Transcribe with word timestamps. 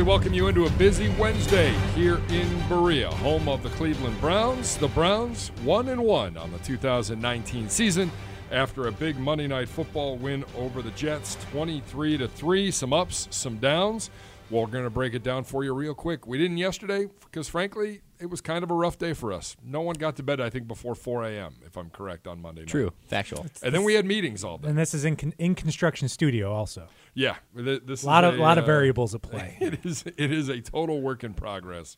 we 0.00 0.04
welcome 0.04 0.32
you 0.32 0.48
into 0.48 0.64
a 0.64 0.70
busy 0.70 1.10
Wednesday 1.18 1.72
here 1.94 2.22
in 2.30 2.68
Berea, 2.70 3.10
home 3.16 3.50
of 3.50 3.62
the 3.62 3.68
Cleveland 3.68 4.18
Browns. 4.18 4.78
The 4.78 4.88
Browns 4.88 5.50
one 5.62 5.88
and 5.90 6.02
one 6.02 6.38
on 6.38 6.50
the 6.50 6.58
2019 6.60 7.68
season 7.68 8.10
after 8.50 8.86
a 8.86 8.92
big 8.92 9.18
Monday 9.18 9.46
night 9.46 9.68
football 9.68 10.16
win 10.16 10.42
over 10.56 10.80
the 10.80 10.90
Jets, 10.92 11.36
23 11.52 12.16
to 12.16 12.28
three. 12.28 12.70
Some 12.70 12.94
ups, 12.94 13.28
some 13.30 13.58
downs. 13.58 14.08
Well, 14.50 14.62
we're 14.62 14.66
going 14.68 14.84
to 14.84 14.90
break 14.90 15.14
it 15.14 15.22
down 15.22 15.44
for 15.44 15.62
you 15.62 15.72
real 15.72 15.94
quick. 15.94 16.26
We 16.26 16.36
didn't 16.36 16.58
yesterday 16.58 17.06
because, 17.20 17.48
frankly, 17.48 18.00
it 18.18 18.26
was 18.26 18.40
kind 18.40 18.64
of 18.64 18.70
a 18.70 18.74
rough 18.74 18.98
day 18.98 19.12
for 19.12 19.32
us. 19.32 19.56
No 19.64 19.80
one 19.80 19.94
got 19.94 20.16
to 20.16 20.24
bed, 20.24 20.40
I 20.40 20.50
think, 20.50 20.66
before 20.66 20.96
4 20.96 21.24
a.m., 21.24 21.54
if 21.64 21.76
I'm 21.76 21.88
correct, 21.90 22.26
on 22.26 22.42
Monday 22.42 22.62
night. 22.62 22.68
True, 22.68 22.92
factual. 23.06 23.46
And 23.62 23.72
then 23.72 23.84
we 23.84 23.94
had 23.94 24.04
meetings 24.04 24.42
all 24.42 24.58
day. 24.58 24.68
And 24.68 24.76
this 24.76 24.92
is 24.92 25.04
in 25.04 25.14
con- 25.14 25.34
in 25.38 25.54
construction 25.54 26.08
studio 26.08 26.52
also. 26.52 26.88
Yeah, 27.14 27.36
th- 27.56 27.82
this 27.86 28.02
A 28.02 28.06
lot 28.06 28.24
is 28.24 28.34
of 28.34 28.40
lot 28.40 28.58
of 28.58 28.64
uh, 28.64 28.66
variables 28.66 29.14
at 29.14 29.22
play. 29.22 29.56
It 29.60 29.86
is 29.86 30.04
it 30.06 30.32
is 30.32 30.48
a 30.48 30.60
total 30.60 31.00
work 31.00 31.22
in 31.22 31.32
progress 31.34 31.96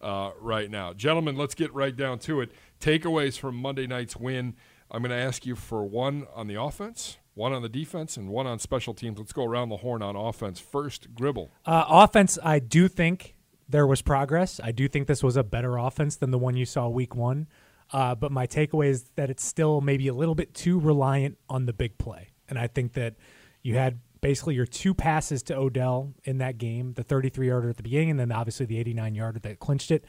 uh, 0.00 0.32
right 0.40 0.70
now, 0.70 0.92
gentlemen. 0.92 1.36
Let's 1.36 1.54
get 1.54 1.72
right 1.72 1.94
down 1.94 2.18
to 2.20 2.40
it. 2.40 2.50
Takeaways 2.80 3.38
from 3.38 3.56
Monday 3.56 3.86
night's 3.86 4.16
win. 4.16 4.54
I'm 4.90 5.02
going 5.02 5.10
to 5.10 5.16
ask 5.16 5.46
you 5.46 5.54
for 5.56 5.84
one 5.84 6.26
on 6.34 6.48
the 6.48 6.60
offense, 6.60 7.16
one 7.34 7.52
on 7.52 7.62
the 7.62 7.68
defense, 7.68 8.16
and 8.16 8.28
one 8.28 8.46
on 8.46 8.58
special 8.58 8.94
teams. 8.94 9.18
Let's 9.18 9.32
go 9.32 9.44
around 9.44 9.70
the 9.70 9.78
horn 9.78 10.02
on 10.02 10.16
offense 10.16 10.60
first. 10.60 11.14
Gribble. 11.14 11.50
Uh, 11.64 11.84
offense, 11.88 12.38
I 12.42 12.58
do 12.58 12.88
think 12.88 13.34
there 13.68 13.86
was 13.86 14.02
progress. 14.02 14.60
I 14.62 14.72
do 14.72 14.86
think 14.88 15.06
this 15.06 15.22
was 15.22 15.36
a 15.36 15.42
better 15.42 15.78
offense 15.78 16.16
than 16.16 16.30
the 16.30 16.38
one 16.38 16.56
you 16.56 16.66
saw 16.66 16.88
week 16.88 17.14
one. 17.14 17.48
Uh, 17.92 18.14
but 18.14 18.32
my 18.32 18.46
takeaway 18.46 18.88
is 18.88 19.04
that 19.16 19.30
it's 19.30 19.44
still 19.44 19.80
maybe 19.80 20.08
a 20.08 20.14
little 20.14 20.34
bit 20.34 20.54
too 20.54 20.78
reliant 20.78 21.38
on 21.48 21.66
the 21.66 21.72
big 21.72 21.98
play. 21.98 22.30
And 22.48 22.58
I 22.58 22.66
think 22.66 22.94
that 22.94 23.14
you 23.62 23.76
had 23.76 24.00
basically 24.20 24.54
your 24.54 24.66
two 24.66 24.94
passes 24.94 25.42
to 25.44 25.56
Odell 25.56 26.14
in 26.24 26.38
that 26.38 26.58
game, 26.58 26.94
the 26.94 27.02
33 27.02 27.48
yarder 27.48 27.70
at 27.70 27.76
the 27.76 27.82
beginning, 27.82 28.10
and 28.10 28.20
then 28.20 28.32
obviously 28.32 28.66
the 28.66 28.78
89 28.78 29.14
yarder 29.14 29.38
that 29.40 29.58
clinched 29.58 29.90
it. 29.90 30.04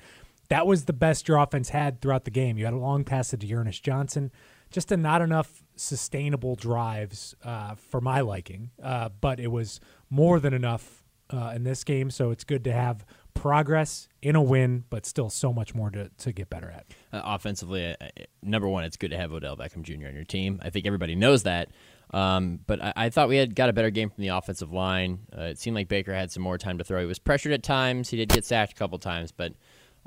That 0.50 0.68
was 0.68 0.86
the 0.86 0.94
best 0.94 1.28
your 1.28 1.38
offense 1.38 1.70
had 1.70 2.02
throughout 2.02 2.26
the 2.26 2.32
game. 2.32 2.58
You 2.58 2.66
had 2.66 2.74
a 2.74 2.78
long 2.78 3.04
pass 3.04 3.30
to 3.30 3.38
Dearness 3.38 3.80
Johnson, 3.80 4.32
just 4.72 4.92
a 4.92 4.98
not 4.98 5.22
enough 5.22 5.63
sustainable 5.76 6.56
drives 6.56 7.36
uh, 7.44 7.76
for 7.76 8.02
my 8.02 8.22
liking, 8.22 8.72
uh, 8.82 9.10
but 9.22 9.40
it 9.40 9.52
was 9.52 9.80
more 10.10 10.40
than 10.40 10.54
enough 10.54 11.04
uh, 11.30 11.54
in 11.56 11.64
this 11.64 11.84
game. 11.84 12.10
So 12.10 12.32
it's 12.32 12.44
good 12.44 12.64
to 12.66 12.72
have 12.72 13.06
progress 13.34 14.08
in 14.22 14.36
a 14.36 14.42
win, 14.42 14.84
but 14.90 15.06
still 15.06 15.30
so 15.30 15.52
much 15.52 15.74
more 15.74 15.90
to, 15.90 16.10
to 16.20 16.32
get 16.32 16.50
better 16.50 16.70
at. 16.70 16.86
Uh, 17.12 17.22
offensively, 17.26 17.96
number 18.42 18.68
one, 18.68 18.84
it's 18.84 18.98
good 18.98 19.12
to 19.12 19.18
have 19.18 19.34
Odell 19.34 19.58
Beckham 19.58 19.82
Jr. 19.82 20.08
on 20.08 20.16
your 20.16 20.24
team. 20.24 20.60
I 20.64 20.70
think 20.70 20.86
everybody 20.86 21.16
knows 21.16 21.44
that. 21.44 21.70
Um, 22.14 22.60
but 22.68 22.82
I, 22.82 22.94
I 22.96 23.10
thought 23.10 23.28
we 23.28 23.38
had 23.38 23.56
got 23.56 23.70
a 23.70 23.74
better 23.74 23.90
game 23.90 24.10
from 24.10 24.22
the 24.22 24.28
offensive 24.30 24.72
line. 24.72 25.20
Uh, 25.36 25.44
it 25.44 25.60
seemed 25.60 25.76
like 25.76 25.88
Baker 25.88 26.14
had 26.14 26.32
some 26.32 26.44
more 26.44 26.60
time 26.60 26.78
to 26.78 26.84
throw. 26.84 27.00
He 27.00 27.08
was 27.08 27.20
pressured 27.20 27.54
at 27.54 27.64
times. 27.64 28.10
He 28.10 28.18
did 28.18 28.30
get 28.30 28.46
sacked 28.46 28.74
a 28.74 28.76
couple 28.76 29.00
times, 29.00 29.32
but 29.32 29.54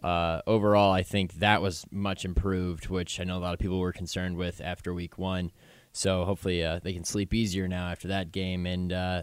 uh, 0.03 0.43
overall, 0.47 0.93
I 0.93 1.03
think 1.03 1.35
that 1.35 1.63
was 1.63 1.85
much 1.91 2.25
improved, 2.25 2.89
which 2.89 3.19
I 3.21 3.25
know 3.25 3.39
a 3.39 3.41
lot 3.41 3.55
of 3.55 3.59
people 3.61 3.79
were 3.79 3.93
concerned 3.93 4.37
with 4.37 4.61
after 4.61 4.93
week 4.95 5.19
one. 5.19 5.53
So 5.93 6.27
hopefully 6.27 6.63
uh, 6.63 6.79
they 6.83 6.93
can 6.93 7.05
sleep 7.05 7.33
easier 7.33 7.67
now 7.67 7.89
after 7.89 8.09
that 8.09 8.31
game. 8.31 8.67
And 8.67 8.93
uh, 8.93 9.23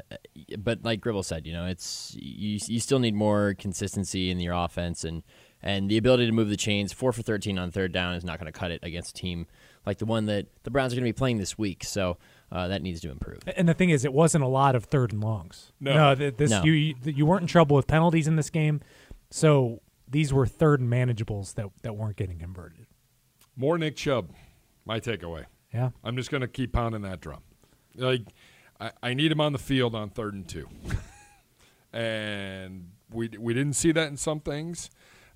but 0.57 0.83
like 0.83 1.01
Gribble 1.01 1.21
said, 1.21 1.45
you 1.45 1.53
know, 1.53 1.67
it's 1.67 2.15
you, 2.19 2.57
you 2.67 2.79
still 2.79 2.97
need 2.97 3.13
more 3.13 3.53
consistency 3.59 4.31
in 4.31 4.39
your 4.39 4.55
offense 4.55 5.03
and 5.03 5.21
and 5.61 5.87
the 5.89 5.97
ability 5.97 6.25
to 6.25 6.31
move 6.31 6.49
the 6.49 6.57
chains. 6.57 6.91
Four 6.91 7.13
for 7.13 7.21
thirteen 7.21 7.59
on 7.59 7.69
third 7.69 7.91
down 7.91 8.15
is 8.15 8.23
not 8.25 8.39
going 8.39 8.51
to 8.51 8.59
cut 8.59 8.71
it 8.71 8.79
against 8.81 9.11
a 9.11 9.21
team 9.21 9.45
like 9.85 9.99
the 9.99 10.05
one 10.05 10.25
that 10.25 10.47
the 10.63 10.71
Browns 10.71 10.93
are 10.93 10.95
going 10.95 11.03
to 11.05 11.09
be 11.09 11.13
playing 11.17 11.37
this 11.37 11.59
week. 11.59 11.83
So 11.83 12.17
uh, 12.51 12.69
that 12.69 12.81
needs 12.81 13.01
to 13.01 13.11
improve. 13.11 13.41
And 13.55 13.69
the 13.69 13.75
thing 13.75 13.91
is, 13.91 14.03
it 14.03 14.13
wasn't 14.13 14.43
a 14.43 14.47
lot 14.47 14.75
of 14.75 14.85
third 14.85 15.11
and 15.13 15.23
longs. 15.23 15.73
No. 15.79 16.15
th- 16.15 16.37
this 16.37 16.49
No. 16.49 16.63
you 16.63 16.71
you- 16.71 16.95
you 17.05 17.25
weren't 17.27 17.41
in 17.43 17.47
trouble 17.47 17.75
with 17.75 17.85
penalties 17.85 18.27
in 18.27 18.35
this 18.35 18.49
game, 18.49 18.81
so 19.29 19.79
these 20.07 20.33
were 20.33 20.45
third 20.45 20.79
and 20.79 20.91
manageables 20.91 21.55
that 21.55 21.69
that 21.81 21.95
weren't 21.95 22.17
getting 22.17 22.39
converted. 22.39 22.87
More 23.55 23.77
Nick 23.77 23.95
Chubb. 23.95 24.31
My 24.85 24.99
takeaway. 24.99 25.45
Yeah, 25.73 25.89
I'm 26.03 26.15
just 26.15 26.29
going 26.29 26.41
to 26.41 26.47
keep 26.47 26.73
pounding 26.73 27.01
that 27.01 27.21
drum. 27.21 27.41
Like, 27.95 28.21
I, 28.79 28.91
I 29.01 29.13
need 29.13 29.31
him 29.31 29.41
on 29.41 29.53
the 29.53 29.59
field 29.59 29.95
on 29.95 30.09
third 30.09 30.33
and 30.33 30.47
two, 30.47 30.67
and 31.93 32.91
we 33.11 33.29
we 33.39 33.53
didn't 33.53 33.73
see 33.73 33.91
that 33.91 34.09
in 34.09 34.17
some 34.17 34.39
things. 34.39 34.89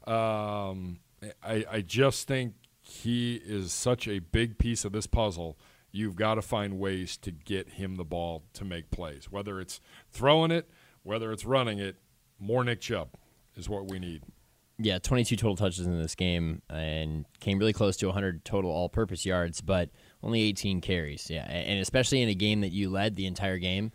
Um, 0.05 0.99
I 1.43 1.65
I 1.71 1.81
just 1.81 2.27
think 2.27 2.53
he 2.81 3.35
is 3.43 3.71
such 3.73 4.07
a 4.07 4.19
big 4.19 4.57
piece 4.57 4.85
of 4.85 4.91
this 4.91 5.07
puzzle. 5.07 5.57
You've 5.91 6.15
got 6.15 6.35
to 6.35 6.41
find 6.41 6.77
ways 6.77 7.17
to 7.17 7.31
get 7.31 7.69
him 7.69 7.95
the 7.95 8.05
ball 8.05 8.43
to 8.53 8.65
make 8.65 8.91
plays, 8.91 9.31
whether 9.31 9.59
it's 9.59 9.79
throwing 10.11 10.51
it, 10.51 10.69
whether 11.03 11.31
it's 11.31 11.45
running 11.45 11.79
it. 11.79 11.95
More 12.39 12.63
Nick 12.63 12.81
Chubb 12.81 13.15
is 13.55 13.67
what 13.67 13.89
we 13.89 13.97
need. 13.97 14.23
Yeah, 14.79 14.99
22 14.99 15.35
total 15.37 15.55
touches 15.55 15.87
in 15.87 15.99
this 15.99 16.13
game 16.13 16.61
and 16.69 17.25
came 17.39 17.57
really 17.57 17.73
close 17.73 17.97
to 17.97 18.05
100 18.05 18.45
total 18.45 18.69
all 18.69 18.89
purpose 18.89 19.25
yards, 19.25 19.59
but 19.59 19.89
only 20.21 20.41
18 20.41 20.81
carries. 20.81 21.29
Yeah, 21.31 21.49
and 21.49 21.79
especially 21.79 22.21
in 22.21 22.29
a 22.29 22.35
game 22.35 22.61
that 22.61 22.71
you 22.71 22.89
led 22.89 23.15
the 23.15 23.25
entire 23.25 23.57
game, 23.57 23.91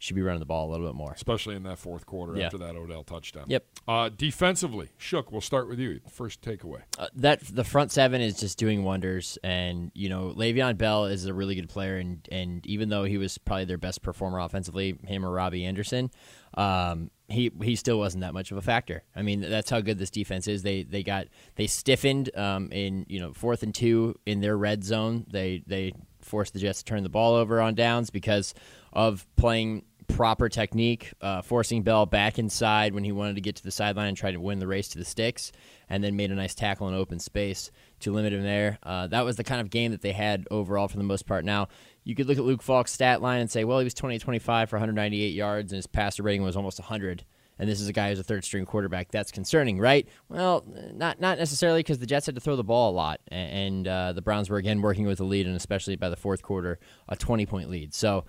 should 0.00 0.16
be 0.16 0.22
running 0.22 0.40
the 0.40 0.46
ball 0.46 0.68
a 0.68 0.70
little 0.72 0.86
bit 0.86 0.94
more. 0.96 1.12
especially 1.12 1.54
in 1.54 1.62
that 1.62 1.78
fourth 1.78 2.06
quarter 2.06 2.34
Yeah. 2.34 2.46
after 2.46 2.56
that 2.58 2.74
Odell 2.74 3.04
touchdown. 3.04 3.44
Yep. 3.48 3.64
Uh, 3.86 4.08
defensively, 4.08 4.88
Shook, 4.96 5.30
we'll 5.30 5.40
start 5.42 5.68
with 5.68 5.78
you. 5.78 6.00
First 6.10 6.40
takeaway. 6.40 6.80
Uh, 6.98 7.08
that 7.16 7.40
the 7.42 7.64
front 7.64 7.92
seven 7.92 8.20
is 8.22 8.40
just 8.40 8.58
doing 8.58 8.82
wonders, 8.82 9.38
and 9.44 9.92
you 9.94 10.08
know 10.08 10.32
Le'Veon 10.36 10.76
Bell 10.78 11.04
is 11.04 11.26
a 11.26 11.34
really 11.34 11.54
good 11.54 11.68
player, 11.68 11.98
and 11.98 12.26
and 12.32 12.66
even 12.66 12.88
though 12.88 13.04
he 13.04 13.18
was 13.18 13.36
probably 13.38 13.66
their 13.66 13.78
best 13.78 14.00
performer 14.02 14.38
offensively, 14.40 14.96
him 15.06 15.24
or 15.24 15.30
Robbie 15.30 15.64
Anderson, 15.66 16.10
um, 16.54 17.10
he 17.28 17.50
he 17.62 17.76
still 17.76 17.98
wasn't 17.98 18.22
that 18.22 18.32
much 18.34 18.50
of 18.50 18.56
a 18.56 18.62
factor. 18.62 19.02
I 19.14 19.20
mean 19.22 19.40
that's 19.42 19.68
how 19.70 19.80
good 19.82 19.98
this 19.98 20.10
defense 20.10 20.48
is. 20.48 20.62
They 20.62 20.82
they 20.82 21.02
got 21.02 21.26
they 21.56 21.66
stiffened 21.66 22.34
um, 22.36 22.72
in 22.72 23.04
you 23.08 23.20
know 23.20 23.32
fourth 23.34 23.62
and 23.62 23.74
two 23.74 24.14
in 24.24 24.40
their 24.40 24.56
red 24.56 24.82
zone. 24.82 25.26
They 25.30 25.62
they 25.66 25.92
forced 26.20 26.52
the 26.54 26.58
Jets 26.58 26.78
to 26.78 26.84
turn 26.86 27.02
the 27.02 27.08
ball 27.08 27.34
over 27.34 27.60
on 27.60 27.74
downs 27.74 28.10
because 28.10 28.54
of 28.92 29.26
playing 29.36 29.84
proper 30.14 30.48
technique, 30.48 31.12
uh, 31.20 31.42
forcing 31.42 31.82
Bell 31.82 32.06
back 32.06 32.38
inside 32.38 32.94
when 32.94 33.04
he 33.04 33.12
wanted 33.12 33.34
to 33.36 33.40
get 33.40 33.56
to 33.56 33.62
the 33.62 33.70
sideline 33.70 34.08
and 34.08 34.16
try 34.16 34.30
to 34.30 34.40
win 34.40 34.58
the 34.58 34.66
race 34.66 34.88
to 34.88 34.98
the 34.98 35.04
sticks, 35.04 35.52
and 35.88 36.02
then 36.02 36.16
made 36.16 36.30
a 36.30 36.34
nice 36.34 36.54
tackle 36.54 36.88
in 36.88 36.94
open 36.94 37.18
space 37.18 37.70
to 38.00 38.12
limit 38.12 38.32
him 38.32 38.42
there. 38.42 38.78
Uh, 38.82 39.06
that 39.08 39.24
was 39.24 39.36
the 39.36 39.44
kind 39.44 39.60
of 39.60 39.70
game 39.70 39.90
that 39.92 40.02
they 40.02 40.12
had 40.12 40.46
overall 40.50 40.88
for 40.88 40.96
the 40.96 41.02
most 41.02 41.26
part. 41.26 41.44
Now, 41.44 41.68
you 42.04 42.14
could 42.14 42.26
look 42.26 42.38
at 42.38 42.44
Luke 42.44 42.62
Falk's 42.62 42.92
stat 42.92 43.20
line 43.20 43.40
and 43.40 43.50
say, 43.50 43.64
well, 43.64 43.78
he 43.78 43.84
was 43.84 43.94
20 43.94 44.18
25 44.18 44.70
for 44.70 44.76
198 44.76 45.28
yards, 45.28 45.72
and 45.72 45.76
his 45.76 45.86
passer 45.86 46.22
rating 46.22 46.42
was 46.42 46.56
almost 46.56 46.78
100. 46.78 47.24
And 47.58 47.68
this 47.68 47.82
is 47.82 47.88
a 47.88 47.92
guy 47.92 48.08
who's 48.08 48.18
a 48.18 48.24
third 48.24 48.42
string 48.42 48.64
quarterback. 48.64 49.10
That's 49.10 49.30
concerning, 49.30 49.78
right? 49.78 50.08
Well, 50.30 50.64
not 50.94 51.20
not 51.20 51.36
necessarily 51.36 51.80
because 51.80 51.98
the 51.98 52.06
Jets 52.06 52.24
had 52.24 52.34
to 52.36 52.40
throw 52.40 52.56
the 52.56 52.64
ball 52.64 52.90
a 52.90 52.94
lot, 52.94 53.20
and 53.28 53.86
uh, 53.86 54.14
the 54.14 54.22
Browns 54.22 54.48
were 54.48 54.56
again 54.56 54.80
working 54.80 55.06
with 55.06 55.20
a 55.20 55.24
lead, 55.24 55.46
and 55.46 55.54
especially 55.54 55.94
by 55.96 56.08
the 56.08 56.16
fourth 56.16 56.40
quarter, 56.40 56.78
a 57.06 57.16
20 57.16 57.44
point 57.44 57.68
lead. 57.68 57.92
So 57.92 58.24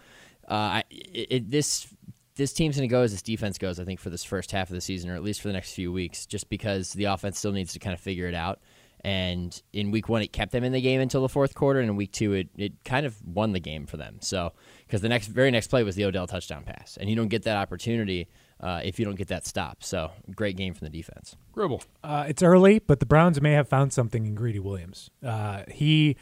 I, 0.56 0.84
it, 0.89 1.28
it, 1.29 1.51
this 1.51 1.88
this 2.35 2.53
team's 2.53 2.78
going 2.78 2.88
to 2.88 2.91
go 2.91 3.01
as 3.01 3.12
this 3.12 3.22
defense 3.22 3.57
goes. 3.57 3.79
I 3.79 3.84
think 3.84 4.00
for 4.00 4.09
this 4.09 4.23
first 4.23 4.51
half 4.51 4.69
of 4.69 4.75
the 4.75 4.81
season, 4.81 5.09
or 5.09 5.16
at 5.16 5.23
least 5.23 5.41
for 5.41 5.47
the 5.47 5.53
next 5.53 5.73
few 5.73 5.91
weeks, 5.91 6.25
just 6.25 6.50
because 6.50 6.94
the 6.94 7.06
offense 7.06 7.38
still 7.38 7.51
needs 7.51 7.73
to 7.73 7.79
kind 7.79 7.94
of 7.94 8.00
figure 8.00 8.28
it 8.28 8.34
out. 8.35 8.59
And 9.03 9.59
in 9.73 9.89
week 9.89 10.09
one, 10.09 10.22
it 10.22 10.31
kept 10.31 10.51
them 10.51 10.63
in 10.63 10.72
the 10.72 10.81
game 10.81 11.01
until 11.01 11.22
the 11.23 11.29
fourth 11.29 11.56
quarter, 11.56 11.79
and 11.79 11.89
in 11.89 11.95
week 11.95 12.12
two, 12.12 12.34
it, 12.34 12.50
it 12.56 12.84
kind 12.85 13.06
of 13.06 13.19
won 13.25 13.51
the 13.51 13.59
game 13.59 13.88
for 13.88 13.97
them. 13.97 14.17
So 14.22 14.53
because 14.85 15.01
the 15.01 15.09
next 15.09 15.28
very 15.28 15.50
next 15.50 15.67
play 15.67 15.84
was 15.84 15.95
the 15.95 16.06
Odell 16.06 16.28
touchdown 16.28 16.63
pass, 16.63 16.97
and 16.97 17.09
you 17.09 17.16
don't 17.16 17.28
get 17.28 17.44
that 17.44 17.57
opportunity 17.57 18.28
uh, 18.59 18.81
if 18.83 19.00
you 19.00 19.06
don't 19.06 19.16
get 19.16 19.29
that 19.29 19.45
stop. 19.45 19.83
So 19.83 20.12
great 20.35 20.56
game 20.56 20.73
from 20.75 20.85
the 20.85 20.91
defense. 20.91 21.35
Gribble. 21.51 21.83
uh, 22.03 22.25
it's 22.28 22.44
early, 22.44 22.79
but 22.79 23.00
the 23.00 23.07
Browns 23.07 23.41
may 23.41 23.53
have 23.53 23.68
found 23.68 23.91
something 23.91 24.25
in 24.25 24.35
Greedy 24.35 24.59
Williams. 24.59 25.09
Uh, 25.25 25.63
he 25.69 26.15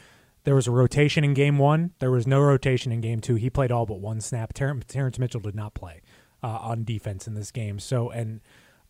there 0.44 0.54
was 0.54 0.66
a 0.66 0.70
rotation 0.70 1.24
in 1.24 1.34
game 1.34 1.58
one. 1.58 1.92
There 1.98 2.10
was 2.10 2.26
no 2.26 2.40
rotation 2.40 2.92
in 2.92 3.00
game 3.00 3.20
two. 3.20 3.34
He 3.34 3.50
played 3.50 3.70
all 3.70 3.86
but 3.86 4.00
one 4.00 4.20
snap. 4.20 4.52
Ter- 4.52 4.80
Terrence 4.86 5.18
Mitchell 5.18 5.40
did 5.40 5.54
not 5.54 5.74
play 5.74 6.02
uh, 6.42 6.48
on 6.48 6.84
defense 6.84 7.26
in 7.26 7.34
this 7.34 7.50
game. 7.50 7.78
So 7.78 8.10
and 8.10 8.40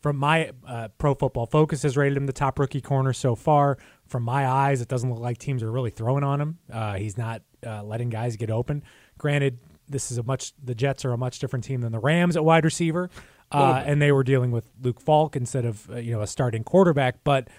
from 0.01 0.17
my 0.17 0.51
uh, 0.67 0.87
Pro 0.97 1.13
Football 1.13 1.45
Focus 1.45 1.83
has 1.83 1.95
rated 1.95 2.17
him 2.17 2.25
the 2.25 2.33
top 2.33 2.57
rookie 2.57 2.81
corner 2.81 3.13
so 3.13 3.35
far. 3.35 3.77
From 4.07 4.23
my 4.23 4.47
eyes, 4.47 4.81
it 4.81 4.87
doesn't 4.87 5.09
look 5.09 5.19
like 5.19 5.37
teams 5.37 5.63
are 5.63 5.71
really 5.71 5.91
throwing 5.91 6.23
on 6.23 6.41
him. 6.41 6.57
Uh, 6.71 6.95
he's 6.95 7.17
not 7.17 7.43
uh, 7.65 7.83
letting 7.83 8.09
guys 8.09 8.35
get 8.35 8.49
open. 8.49 8.83
Granted, 9.17 9.59
this 9.87 10.11
is 10.11 10.17
a 10.17 10.23
much 10.23 10.53
the 10.63 10.73
Jets 10.73 11.05
are 11.05 11.11
a 11.11 11.17
much 11.17 11.39
different 11.39 11.63
team 11.63 11.81
than 11.81 11.91
the 11.91 11.99
Rams 11.99 12.35
at 12.35 12.43
wide 12.43 12.65
receiver, 12.65 13.09
uh, 13.51 13.83
and 13.85 14.01
they 14.01 14.11
were 14.11 14.23
dealing 14.23 14.51
with 14.51 14.65
Luke 14.81 14.99
Falk 14.99 15.35
instead 15.35 15.65
of 15.65 15.89
uh, 15.89 15.97
you 15.97 16.11
know 16.11 16.21
a 16.21 16.27
starting 16.27 16.63
quarterback. 16.63 17.23
But 17.23 17.49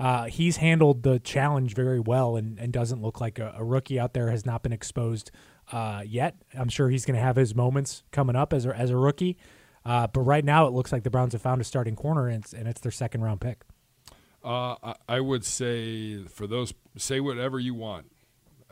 uh, 0.00 0.24
he's 0.24 0.56
handled 0.56 1.02
the 1.02 1.18
challenge 1.20 1.74
very 1.74 2.00
well 2.00 2.36
and, 2.36 2.58
and 2.58 2.72
doesn't 2.72 3.02
look 3.02 3.20
like 3.20 3.38
a, 3.38 3.54
a 3.58 3.64
rookie 3.64 4.00
out 4.00 4.14
there. 4.14 4.30
Has 4.30 4.46
not 4.46 4.62
been 4.62 4.72
exposed 4.72 5.30
uh, 5.70 6.02
yet. 6.06 6.36
I'm 6.58 6.70
sure 6.70 6.88
he's 6.88 7.04
going 7.04 7.16
to 7.16 7.22
have 7.22 7.36
his 7.36 7.54
moments 7.54 8.02
coming 8.10 8.34
up 8.34 8.52
as 8.52 8.64
a, 8.64 8.74
as 8.74 8.90
a 8.90 8.96
rookie. 8.96 9.36
Uh, 9.84 10.06
but 10.06 10.22
right 10.22 10.44
now, 10.44 10.66
it 10.66 10.72
looks 10.72 10.92
like 10.92 11.04
the 11.04 11.10
Browns 11.10 11.32
have 11.32 11.42
found 11.42 11.60
a 11.60 11.64
starting 11.64 11.96
corner, 11.96 12.28
and 12.28 12.42
it's, 12.42 12.52
and 12.52 12.66
it's 12.66 12.80
their 12.80 12.92
second 12.92 13.22
round 13.22 13.40
pick. 13.40 13.62
Uh, 14.42 14.74
I, 14.82 14.94
I 15.08 15.20
would 15.20 15.44
say 15.44 16.24
for 16.24 16.46
those, 16.46 16.72
say 16.96 17.20
whatever 17.20 17.58
you 17.58 17.74
want. 17.74 18.06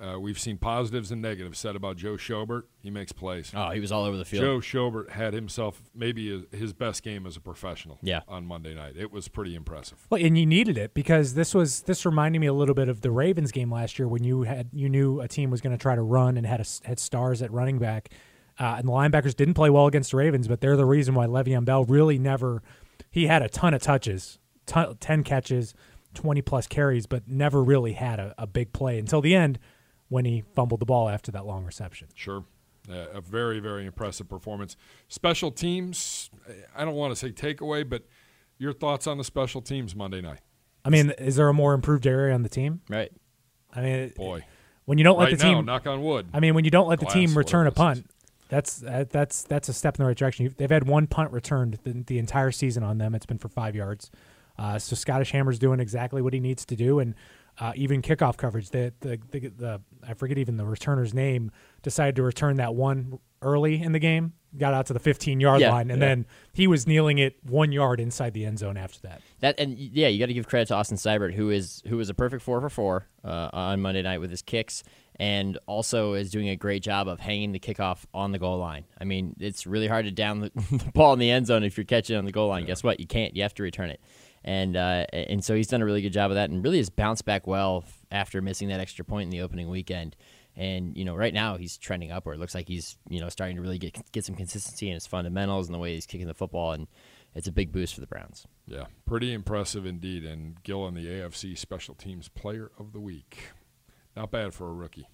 Uh, 0.01 0.19
we've 0.19 0.39
seen 0.39 0.57
positives 0.59 1.11
and 1.11 1.21
negatives 1.21 1.59
said 1.59 1.75
about 1.75 1.97
Joe 1.97 2.15
Schobert. 2.15 2.63
He 2.81 2.91
makes 2.91 3.11
plays. 3.11 3.51
Oh, 3.55 3.71
he 3.71 3.81
was 3.81 3.91
all 3.91 4.05
over 4.05 4.17
the 4.17 4.25
field. 4.25 4.43
Joe 4.43 4.59
Schobert 4.59 5.11
had 5.11 5.35
himself 5.35 5.83
maybe 5.93 6.47
his 6.53 6.73
best 6.73 7.03
game 7.03 7.27
as 7.27 7.37
a 7.37 7.41
professional. 7.41 7.99
Yeah. 8.03 8.21
on 8.29 8.47
Monday 8.47 8.75
night, 8.75 8.95
it 8.97 9.11
was 9.11 9.27
pretty 9.27 9.57
impressive. 9.57 10.07
Well, 10.09 10.25
and 10.25 10.39
you 10.39 10.47
needed 10.47 10.79
it 10.79 10.95
because 10.95 11.35
this 11.35 11.53
was 11.53 11.83
this 11.83 12.07
reminded 12.07 12.39
me 12.39 12.47
a 12.47 12.53
little 12.53 12.77
bit 12.77 12.89
of 12.89 13.01
the 13.01 13.11
Ravens 13.11 13.51
game 13.51 13.73
last 13.73 13.99
year 13.99 14.07
when 14.07 14.23
you 14.23 14.43
had 14.43 14.69
you 14.73 14.89
knew 14.89 15.21
a 15.21 15.27
team 15.27 15.51
was 15.51 15.61
going 15.61 15.77
to 15.77 15.81
try 15.83 15.97
to 15.97 16.03
run 16.03 16.37
and 16.37 16.47
had 16.47 16.61
a, 16.61 16.65
had 16.87 17.01
stars 17.01 17.43
at 17.43 17.51
running 17.53 17.79
back, 17.79 18.11
uh, 18.61 18.77
and 18.79 18.87
the 18.87 18.93
linebackers 18.93 19.35
didn't 19.35 19.55
play 19.55 19.71
well 19.71 19.87
against 19.87 20.13
the 20.13 20.17
Ravens, 20.17 20.47
but 20.47 20.61
they're 20.61 20.77
the 20.77 20.85
reason 20.85 21.15
why 21.15 21.27
Le'Veon 21.27 21.65
Bell 21.65 21.85
really 21.85 22.19
never. 22.19 22.63
He 23.11 23.27
had 23.27 23.43
a 23.43 23.49
ton 23.49 23.75
of 23.75 23.83
touches, 23.83 24.39
ton, 24.67 24.97
ten 25.01 25.25
catches, 25.25 25.75
twenty 26.15 26.41
plus 26.43 26.69
carries, 26.69 27.07
but 27.07 27.27
never 27.27 27.65
really 27.65 27.95
had 27.95 28.21
a, 28.21 28.33
a 28.39 28.47
big 28.47 28.73
play 28.73 28.99
until 29.01 29.21
the 29.21 29.35
end 29.35 29.59
when 30.09 30.25
he 30.25 30.43
fumbled 30.55 30.81
the 30.81 30.87
ball 30.87 31.09
after 31.09 31.31
that 31.33 31.47
long 31.47 31.65
reception. 31.65 32.09
Sure. 32.15 32.45
Uh, 32.91 33.07
a 33.13 33.21
very, 33.21 33.61
very 33.61 33.85
impressive 33.85 34.29
performance. 34.29 34.77
Special 35.09 35.51
teams, 35.51 36.31
I 36.75 36.85
don't 36.85 36.95
want 36.95 37.13
to 37.13 37.17
say 37.17 37.31
takeaway, 37.31 37.87
but 37.89 38.05
your 38.59 38.73
thoughts 38.73 39.07
on 39.07 39.19
the 39.19 39.25
special 39.25 39.61
teams 39.61 39.95
Monday 39.95 40.21
night? 40.21 40.41
I 40.85 40.91
mean, 40.91 41.11
is 41.19 41.37
there 41.37 41.49
a 41.49 41.55
more 41.55 41.75
improved 41.75 42.07
area 42.07 42.35
on 42.35 42.43
the 42.43 42.49
team? 42.49 42.81
Right. 42.89 43.13
I 43.75 43.81
mean, 43.83 44.13
Boy. 44.17 44.45
when 44.87 44.97
you 44.99 45.05
don't 45.05 45.19
right 45.19 45.31
let 45.31 45.39
the 45.39 45.45
now, 45.45 45.55
team, 45.57 45.65
knock 45.67 45.87
on 45.87 46.03
wood. 46.03 46.29
I 46.33 46.41
mean, 46.41 46.55
when 46.55 46.65
you 46.65 46.71
don't 46.71 46.89
let 46.89 46.99
the 46.99 47.05
Glass, 47.05 47.15
team 47.15 47.37
return 47.37 47.67
a 47.67 47.71
punt, 47.71 48.09
that's 48.49 48.79
that's 48.79 49.43
that's 49.43 49.69
a 49.69 49.75
step 49.75 49.97
in 49.97 50.03
the 50.03 50.09
right 50.09 50.17
direction. 50.17 50.55
They've 50.57 50.71
had 50.71 50.87
one 50.89 51.07
punt 51.07 51.33
returned 51.33 51.79
the, 51.85 52.05
the 52.07 52.19
entire 52.19 52.51
season 52.51 52.83
on 52.83 52.97
them. 52.97 53.15
It's 53.15 53.27
been 53.27 53.39
for 53.39 53.49
five 53.49 53.77
yards. 53.77 54.11
Uh, 54.59 54.79
so 54.79 54.97
Scottish 54.97 55.31
Hammer's 55.31 55.59
doing 55.59 55.79
exactly 55.79 56.23
what 56.23 56.33
he 56.33 56.41
needs 56.41 56.65
to 56.65 56.75
do, 56.75 56.99
and 56.99 57.15
uh, 57.61 57.73
even 57.77 58.03
kickoff 58.03 58.37
coverage. 58.37 58.71
The, 58.71 58.93
the 59.01 59.19
the 59.31 59.49
the 59.49 59.81
I 60.07 60.15
forget 60.15 60.39
even 60.39 60.57
the 60.57 60.65
returner's 60.65 61.13
name 61.15 61.51
decided 61.83 62.17
to 62.17 62.23
return 62.23 62.57
that 62.57 62.75
one 62.75 63.19
early 63.43 63.83
in 63.83 63.93
the 63.93 63.99
game. 63.99 64.33
Got 64.57 64.73
out 64.73 64.87
to 64.87 64.95
the 64.95 64.99
15 64.99 65.41
yard 65.41 65.61
Yeah, 65.61 65.71
line, 65.73 65.91
and 65.91 66.01
yeah. 66.01 66.09
then 66.09 66.27
he 66.55 66.67
was 66.67 66.87
kneeling 66.87 67.19
it 67.19 67.37
one 67.45 67.71
yard 67.71 68.01
inside 68.01 68.33
the 68.33 68.47
end 68.47 68.59
zone 68.59 68.79
after 68.79 68.99
that. 69.01 69.21
That 69.41 69.61
and 69.61 69.77
yeah, 69.79 70.09
you 70.09 70.19
got 70.19 70.27
to 70.27 70.35
give 70.35 70.49
credit 70.49 70.69
to 70.69 70.75
Austin 70.75 70.97
Seibert, 70.97 71.35
who 71.35 71.51
is 71.51 71.83
who 71.87 71.99
was 71.99 72.09
a 72.09 72.15
perfect 72.15 72.43
four 72.43 72.59
for 72.63 72.71
four 72.71 73.07
uh, 73.23 73.51
on 73.53 73.83
Monday 73.83 74.01
night 74.01 74.21
with 74.21 74.31
his 74.31 74.41
kicks, 74.41 74.83
and 75.17 75.59
also 75.67 76.15
is 76.15 76.31
doing 76.31 76.49
a 76.49 76.57
great 76.57 76.83
job 76.83 77.09
of 77.09 77.21
hanging 77.21 77.53
the 77.53 77.59
kickoff 77.59 78.07
on 78.15 78.33
the 78.33 78.39
goal 78.39 78.57
line. 78.59 78.85
I 78.99 79.05
mean, 79.05 79.37
it's 79.39 79.67
really 79.67 79.87
hard 79.87 80.07
to 80.07 80.11
down 80.13 80.41
the, 80.41 80.51
the 80.71 80.91
ball 80.95 81.13
in 81.13 81.19
the 81.19 81.31
end 81.31 81.47
zone 81.47 81.63
if 81.63 81.77
you're 81.77 81.85
catching 81.85 82.17
it 82.17 82.19
on 82.19 82.25
the 82.25 82.33
goal 82.33 82.49
line. 82.49 82.65
Guess 82.65 82.83
what? 82.83 83.01
You 83.01 83.07
can't. 83.07 83.37
You 83.37 83.43
have 83.43 83.55
to 83.55 83.63
return 83.63 83.91
it, 83.91 84.01
and 84.45 84.77
uh, 84.77 85.05
and 85.13 85.45
so 85.45 85.55
he's 85.55 85.67
done 85.67 85.83
a 85.83 85.85
really 85.85 86.03
good 86.03 86.13
job 86.13 86.31
of 86.31 86.37
that, 86.37 86.51
and 86.51 86.63
really 86.63 86.79
has 86.79 86.91
bounced 86.91 87.25
back 87.25 87.47
well 87.47 87.85
after 88.11 88.41
missing 88.41 88.69
that 88.69 88.81
extra 88.81 89.05
point 89.05 89.25
in 89.25 89.31
the 89.31 89.41
opening 89.41 89.69
weekend. 89.69 90.17
And 90.57 90.97
you 90.97 91.05
know, 91.05 91.15
right 91.15 91.33
now 91.33 91.57
he's 91.57 91.79
trending 91.79 92.11
upward. 92.11 92.37
It 92.37 92.41
looks 92.41 92.55
like 92.55 92.69
he's 92.69 92.97
you 93.09 93.21
know 93.21 93.29
starting 93.29 93.57
to 93.57 93.63
really 93.63 93.79
get 93.79 93.97
get 94.13 94.25
some 94.25 94.35
consistency 94.35 94.89
in 94.89 94.95
his 94.95 95.07
fundamentals 95.07 95.67
and 95.67 95.75
the 95.75 95.79
way 95.79 95.95
he's 95.95 96.07
kicking 96.07 96.27
the 96.27 96.35
football, 96.35 96.73
and 96.73 96.89
it's 97.35 97.47
a 97.47 97.53
big 97.53 97.73
boost 97.73 97.95
for 97.95 98.01
the 98.01 98.07
Browns. 98.07 98.47
yeah, 98.67 98.87
pretty 99.07 99.33
impressive 99.33 99.87
indeed. 99.87 100.25
And 100.25 100.63
Gillan, 100.65 100.95
the 100.95 101.07
AFC 101.07 101.57
Special 101.57 101.95
Teams 101.95 102.29
Player 102.29 102.71
of 102.79 102.93
the 102.93 103.01
Week. 103.01 103.51
Not 104.17 104.31
bad 104.31 104.53
for 104.53 104.69
a 104.69 104.73
rookie. 104.73 105.09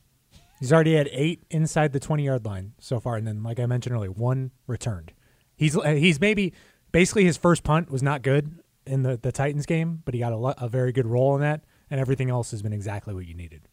He's 0.61 0.73
already 0.73 0.94
had 0.94 1.11
eight 1.12 1.43
inside 1.50 1.93
the 1.93 2.00
20 2.00 2.25
yard 2.25 2.47
line 2.47 2.73
so 2.79 3.00
far, 3.00 3.17
and 3.17 3.27
then, 3.27 3.43
like 3.43 3.61
I 3.61 3.67
mentioned 3.67 3.94
earlier, 3.94 4.12
one 4.12 4.53
returned. 4.67 5.12
He's 5.56 5.75
he's 5.75 6.20
maybe 6.20 6.55
basically 6.91 7.25
his 7.25 7.37
first 7.37 7.65
punt 7.65 7.91
was 7.91 8.03
not 8.03 8.23
good 8.23 8.61
in 8.87 9.03
the, 9.03 9.17
the 9.17 9.33
Titans 9.33 9.67
game, 9.67 10.03
but 10.05 10.15
he 10.15 10.21
got 10.21 10.33
a, 10.33 10.65
a 10.65 10.69
very 10.69 10.93
good 10.93 11.07
roll 11.07 11.35
in 11.35 11.41
that, 11.41 11.63
and 11.91 12.01
everything 12.01 12.31
else 12.31 12.51
has 12.51 12.63
been 12.63 12.73
exactly 12.73 13.15
what 13.15 13.27
you 13.27 13.35
needed. 13.35 13.69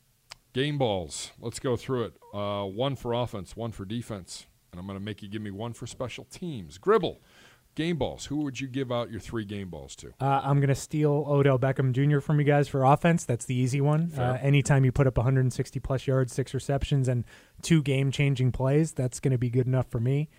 Game 0.54 0.78
balls. 0.78 1.32
Let's 1.40 1.60
go 1.60 1.78
through 1.78 2.06
it. 2.06 2.14
Uh, 2.34 2.66
one 2.66 2.96
for 2.96 3.14
offense, 3.14 3.56
one 3.56 3.72
for 3.72 3.86
defense. 3.86 4.46
And 4.72 4.80
I'm 4.80 4.88
going 4.88 5.00
to 5.00 5.04
make 5.04 5.22
you 5.22 5.30
give 5.30 5.42
me 5.42 5.52
one 5.52 5.74
for 5.74 5.88
special 5.88 6.26
teams. 6.26 6.78
Gribble. 6.78 7.22
Game 7.74 7.98
balls. 7.98 8.26
Who 8.26 8.38
would 8.38 8.60
you 8.60 8.68
give 8.68 8.92
out 8.92 9.10
your 9.12 9.22
three 9.22 9.46
game 9.46 9.70
balls 9.70 9.96
to? 9.98 10.10
Uh, 10.20 10.42
I'm 10.44 10.58
going 10.58 10.68
to 10.68 10.76
steal 10.76 11.24
Odell 11.26 11.58
Beckham 11.58 11.94
Jr. 11.94 12.20
from 12.20 12.38
you 12.38 12.46
guys 12.46 12.68
for 12.68 12.84
offense. 12.84 13.24
That's 13.24 13.46
the 13.46 13.56
easy 13.56 13.80
one. 13.80 14.12
Uh, 14.18 14.38
anytime 14.42 14.84
you 14.84 14.92
put 14.92 15.08
up 15.08 15.16
160 15.16 15.80
plus 15.80 16.06
yards, 16.06 16.34
six 16.34 16.54
receptions, 16.54 17.08
and 17.08 17.24
two 17.62 17.82
game 17.82 18.12
changing 18.12 18.52
plays, 18.52 18.92
that's 18.92 19.22
going 19.22 19.32
to 19.32 19.38
be 19.38 19.50
good 19.50 19.68
enough 19.68 19.88
for 19.90 20.02
me. 20.02 20.30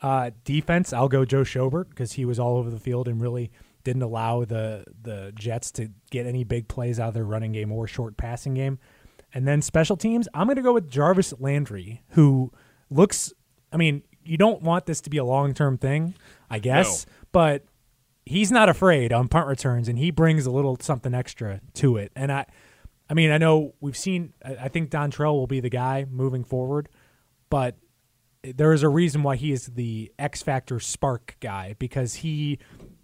Uh, 0.00 0.30
defense, 0.44 0.94
I'll 0.94 1.08
go 1.08 1.26
Joe 1.26 1.42
Schobert 1.42 1.90
because 1.90 2.12
he 2.12 2.24
was 2.24 2.38
all 2.38 2.56
over 2.56 2.70
the 2.70 2.80
field 2.80 3.06
and 3.06 3.20
really 3.20 3.50
didn't 3.88 4.02
allow 4.02 4.44
the 4.44 4.84
the 5.00 5.32
Jets 5.34 5.70
to 5.72 5.88
get 6.10 6.26
any 6.26 6.44
big 6.44 6.68
plays 6.68 7.00
out 7.00 7.08
of 7.08 7.14
their 7.14 7.24
running 7.24 7.52
game 7.52 7.72
or 7.72 7.86
short 7.86 8.18
passing 8.18 8.52
game. 8.52 8.78
And 9.32 9.48
then 9.48 9.62
special 9.62 9.96
teams, 9.96 10.28
I'm 10.34 10.46
going 10.46 10.56
to 10.56 10.62
go 10.62 10.74
with 10.74 10.90
Jarvis 10.90 11.32
Landry, 11.38 12.02
who 12.10 12.52
looks. 12.90 13.32
I 13.72 13.78
mean, 13.78 14.02
you 14.22 14.36
don't 14.36 14.62
want 14.62 14.84
this 14.84 15.00
to 15.02 15.10
be 15.10 15.16
a 15.16 15.24
long 15.24 15.54
term 15.54 15.78
thing, 15.78 16.14
I 16.50 16.58
guess, 16.58 17.06
but 17.32 17.64
he's 18.26 18.52
not 18.52 18.68
afraid 18.68 19.10
on 19.10 19.28
punt 19.28 19.46
returns, 19.46 19.88
and 19.88 19.98
he 19.98 20.10
brings 20.10 20.44
a 20.44 20.50
little 20.50 20.76
something 20.80 21.14
extra 21.14 21.62
to 21.74 21.96
it. 21.96 22.12
And 22.14 22.30
I, 22.30 22.44
I 23.08 23.14
mean, 23.14 23.30
I 23.30 23.38
know 23.38 23.74
we've 23.80 23.96
seen. 23.96 24.34
I 24.44 24.56
I 24.64 24.68
think 24.68 24.90
Dontrell 24.90 25.32
will 25.32 25.46
be 25.46 25.60
the 25.60 25.70
guy 25.70 26.04
moving 26.10 26.44
forward, 26.44 26.90
but 27.48 27.76
there 28.42 28.74
is 28.74 28.82
a 28.82 28.88
reason 28.88 29.22
why 29.22 29.36
he 29.36 29.50
is 29.52 29.66
the 29.66 30.12
X 30.18 30.42
Factor 30.42 30.78
spark 30.78 31.36
guy 31.40 31.74
because 31.78 32.16
he 32.16 32.58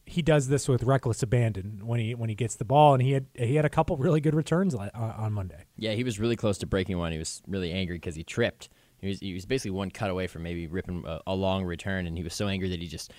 he 0.06 0.22
does 0.22 0.48
this 0.48 0.68
with 0.68 0.82
reckless 0.82 1.22
abandon 1.22 1.80
when 1.84 2.00
he 2.00 2.14
when 2.14 2.28
he 2.28 2.34
gets 2.34 2.56
the 2.56 2.64
ball, 2.64 2.94
and 2.94 3.02
he 3.02 3.12
had 3.12 3.26
he 3.34 3.56
had 3.56 3.64
a 3.64 3.70
couple 3.70 3.96
really 3.96 4.20
good 4.20 4.34
returns 4.34 4.74
on, 4.74 4.90
on 4.90 5.32
Monday. 5.32 5.64
Yeah, 5.76 5.92
he 5.92 6.04
was 6.04 6.20
really 6.20 6.36
close 6.36 6.58
to 6.58 6.66
breaking 6.66 6.98
one. 6.98 7.12
He 7.12 7.18
was 7.18 7.42
really 7.46 7.72
angry 7.72 7.96
because 7.96 8.14
he 8.14 8.24
tripped. 8.24 8.68
He 9.00 9.08
was, 9.08 9.20
he 9.20 9.34
was 9.34 9.44
basically 9.44 9.72
one 9.72 9.90
cut 9.90 10.08
away 10.08 10.26
from 10.26 10.42
maybe 10.42 10.66
ripping 10.66 11.04
a, 11.06 11.20
a 11.26 11.34
long 11.34 11.64
return, 11.64 12.06
and 12.06 12.16
he 12.16 12.24
was 12.24 12.32
so 12.32 12.48
angry 12.48 12.70
that 12.70 12.80
he 12.80 12.86
just 12.86 13.12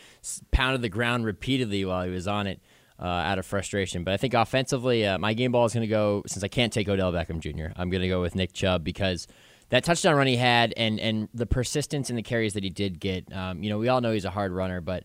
pounded 0.51 0.81
the 0.81 0.89
ground 0.89 1.25
repeatedly 1.25 1.85
while 1.85 2.03
he 2.03 2.09
was 2.09 2.27
on 2.27 2.47
it 2.47 2.59
uh, 2.99 3.05
out 3.05 3.37
of 3.37 3.45
frustration. 3.45 4.03
But 4.03 4.13
I 4.13 4.17
think 4.17 4.33
offensively, 4.33 5.05
uh, 5.05 5.17
my 5.19 5.33
game 5.33 5.51
ball 5.51 5.65
is 5.65 5.73
going 5.73 5.81
to 5.81 5.87
go, 5.87 6.23
since 6.25 6.43
I 6.43 6.47
can't 6.47 6.73
take 6.73 6.89
Odell 6.89 7.11
Beckham 7.11 7.39
Jr., 7.39 7.67
I'm 7.75 7.89
going 7.89 8.01
to 8.01 8.07
go 8.07 8.21
with 8.21 8.35
Nick 8.35 8.53
Chubb 8.53 8.83
because 8.83 9.27
that 9.69 9.83
touchdown 9.83 10.15
run 10.15 10.27
he 10.27 10.37
had 10.37 10.73
and, 10.77 10.99
and 10.99 11.29
the 11.33 11.45
persistence 11.45 12.09
in 12.09 12.15
the 12.15 12.23
carries 12.23 12.53
that 12.53 12.63
he 12.63 12.69
did 12.69 12.99
get, 12.99 13.31
um, 13.33 13.61
you 13.61 13.69
know, 13.69 13.77
we 13.77 13.87
all 13.87 14.01
know 14.01 14.11
he's 14.11 14.25
a 14.25 14.31
hard 14.31 14.51
runner, 14.51 14.81
but 14.81 15.03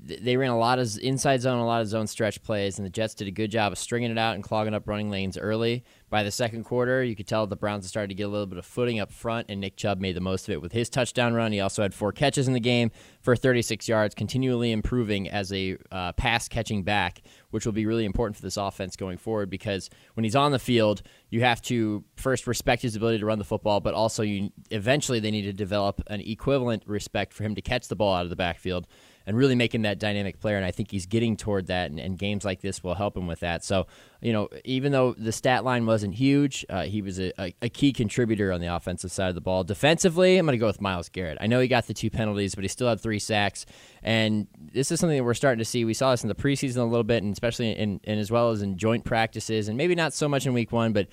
they 0.00 0.36
ran 0.36 0.50
a 0.50 0.58
lot 0.58 0.78
of 0.78 0.96
inside 1.02 1.40
zone, 1.40 1.58
a 1.58 1.66
lot 1.66 1.82
of 1.82 1.88
zone 1.88 2.06
stretch 2.06 2.40
plays, 2.42 2.78
and 2.78 2.86
the 2.86 2.90
Jets 2.90 3.14
did 3.14 3.26
a 3.26 3.32
good 3.32 3.50
job 3.50 3.72
of 3.72 3.78
stringing 3.78 4.12
it 4.12 4.18
out 4.18 4.36
and 4.36 4.44
clogging 4.44 4.72
up 4.72 4.86
running 4.86 5.10
lanes 5.10 5.36
early. 5.36 5.84
By 6.08 6.22
the 6.22 6.30
second 6.30 6.64
quarter, 6.64 7.02
you 7.02 7.16
could 7.16 7.26
tell 7.26 7.48
the 7.48 7.56
Browns 7.56 7.84
had 7.84 7.90
started 7.90 8.08
to 8.08 8.14
get 8.14 8.22
a 8.22 8.28
little 8.28 8.46
bit 8.46 8.58
of 8.58 8.64
footing 8.64 9.00
up 9.00 9.12
front, 9.12 9.46
and 9.50 9.60
Nick 9.60 9.76
Chubb 9.76 10.00
made 10.00 10.14
the 10.14 10.20
most 10.20 10.46
of 10.46 10.52
it 10.52 10.62
with 10.62 10.70
his 10.70 10.88
touchdown 10.88 11.34
run. 11.34 11.50
He 11.50 11.58
also 11.60 11.82
had 11.82 11.92
four 11.92 12.12
catches 12.12 12.46
in 12.46 12.54
the 12.54 12.60
game 12.60 12.92
for 13.20 13.34
36 13.34 13.88
yards, 13.88 14.14
continually 14.14 14.70
improving 14.70 15.28
as 15.28 15.52
a 15.52 15.76
uh, 15.90 16.12
pass 16.12 16.46
catching 16.48 16.84
back, 16.84 17.20
which 17.50 17.66
will 17.66 17.72
be 17.72 17.84
really 17.84 18.04
important 18.04 18.36
for 18.36 18.42
this 18.42 18.56
offense 18.56 18.94
going 18.94 19.18
forward 19.18 19.50
because 19.50 19.90
when 20.14 20.22
he's 20.22 20.36
on 20.36 20.52
the 20.52 20.60
field, 20.60 21.02
you 21.28 21.40
have 21.40 21.60
to 21.62 22.04
first 22.14 22.46
respect 22.46 22.82
his 22.82 22.94
ability 22.94 23.18
to 23.18 23.26
run 23.26 23.38
the 23.38 23.44
football, 23.44 23.80
but 23.80 23.94
also 23.94 24.22
you 24.22 24.50
eventually 24.70 25.18
they 25.18 25.32
need 25.32 25.42
to 25.42 25.52
develop 25.52 26.00
an 26.06 26.20
equivalent 26.20 26.84
respect 26.86 27.32
for 27.32 27.42
him 27.42 27.56
to 27.56 27.60
catch 27.60 27.88
the 27.88 27.96
ball 27.96 28.14
out 28.14 28.22
of 28.22 28.30
the 28.30 28.36
backfield 28.36 28.86
and 29.28 29.36
really 29.36 29.54
making 29.54 29.82
that 29.82 29.98
dynamic 29.98 30.40
player. 30.40 30.56
And 30.56 30.64
I 30.64 30.70
think 30.70 30.90
he's 30.90 31.04
getting 31.04 31.36
toward 31.36 31.66
that, 31.66 31.90
and, 31.90 32.00
and 32.00 32.18
games 32.18 32.46
like 32.46 32.62
this 32.62 32.82
will 32.82 32.94
help 32.94 33.14
him 33.14 33.26
with 33.26 33.40
that. 33.40 33.62
So, 33.62 33.86
you 34.22 34.32
know, 34.32 34.48
even 34.64 34.90
though 34.90 35.12
the 35.12 35.32
stat 35.32 35.64
line 35.64 35.84
wasn't 35.84 36.14
huge, 36.14 36.64
uh, 36.70 36.84
he 36.84 37.02
was 37.02 37.20
a, 37.20 37.30
a, 37.38 37.54
a 37.60 37.68
key 37.68 37.92
contributor 37.92 38.50
on 38.50 38.62
the 38.62 38.74
offensive 38.74 39.12
side 39.12 39.28
of 39.28 39.34
the 39.34 39.42
ball. 39.42 39.64
Defensively, 39.64 40.38
I'm 40.38 40.46
going 40.46 40.54
to 40.54 40.58
go 40.58 40.66
with 40.66 40.80
Myles 40.80 41.10
Garrett. 41.10 41.36
I 41.42 41.46
know 41.46 41.60
he 41.60 41.68
got 41.68 41.86
the 41.86 41.92
two 41.92 42.08
penalties, 42.08 42.54
but 42.54 42.64
he 42.64 42.68
still 42.68 42.88
had 42.88 43.02
three 43.02 43.18
sacks. 43.18 43.66
And 44.02 44.46
this 44.72 44.90
is 44.90 44.98
something 44.98 45.18
that 45.18 45.24
we're 45.24 45.34
starting 45.34 45.58
to 45.58 45.64
see. 45.66 45.84
We 45.84 45.92
saw 45.92 46.12
this 46.12 46.22
in 46.22 46.28
the 46.28 46.34
preseason 46.34 46.78
a 46.78 46.84
little 46.84 47.04
bit, 47.04 47.22
and 47.22 47.30
especially 47.30 47.72
in, 47.72 48.00
and 48.04 48.18
as 48.18 48.30
well 48.30 48.50
as 48.50 48.62
in 48.62 48.78
joint 48.78 49.04
practices, 49.04 49.68
and 49.68 49.76
maybe 49.76 49.94
not 49.94 50.14
so 50.14 50.26
much 50.26 50.46
in 50.46 50.54
week 50.54 50.72
one, 50.72 50.94
but 50.94 51.06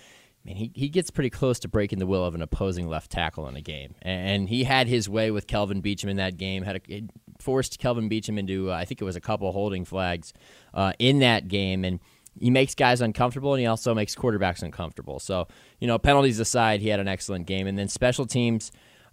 man, 0.46 0.56
he, 0.56 0.72
he 0.74 0.90
gets 0.90 1.10
pretty 1.10 1.30
close 1.30 1.60
to 1.60 1.68
breaking 1.68 2.00
the 2.00 2.06
will 2.06 2.24
of 2.24 2.36
an 2.36 2.42
opposing 2.42 2.88
left 2.88 3.12
tackle 3.12 3.48
in 3.48 3.56
a 3.56 3.62
game. 3.62 3.96
And 4.02 4.48
he 4.48 4.64
had 4.64 4.88
his 4.88 5.10
way 5.10 5.32
with 5.32 5.48
Kelvin 5.48 5.82
Beachum 5.82 6.10
in 6.10 6.18
that 6.18 6.38
game, 6.38 6.64
had 6.64 6.82
a, 6.90 7.04
forced 7.40 7.80
Kelvin 7.80 8.10
Beachum 8.10 8.38
into, 8.38 8.72
uh, 8.72 8.76
I 8.76 8.86
think 8.86 9.02
it 9.02 9.06
was 9.06 9.16
a 9.16 9.22
couple 9.22 9.52
holding 9.52 9.86
flags 9.86 10.34
uh, 10.74 10.94
in 11.00 11.20
that 11.20 11.48
game. 11.48 11.84
And 11.84 12.00
he 12.40 12.50
makes 12.50 12.76
guys 12.76 13.02
uncomfortable, 13.02 13.54
and 13.54 13.62
he 13.62 13.66
also 13.66 13.94
makes 13.94 14.16
quarterbacks 14.16 14.62
uncomfortable. 14.62 15.20
So, 15.20 15.48
you 15.80 15.88
know, 15.88 15.98
penalties 15.98 16.40
aside, 16.40 16.82
he 16.82 16.90
had 16.90 17.00
an 17.00 17.08
excellent 17.08 17.48
game. 17.48 17.66
And 17.66 17.78
then 17.78 17.88
special 17.88 18.26
teams, 18.26 18.72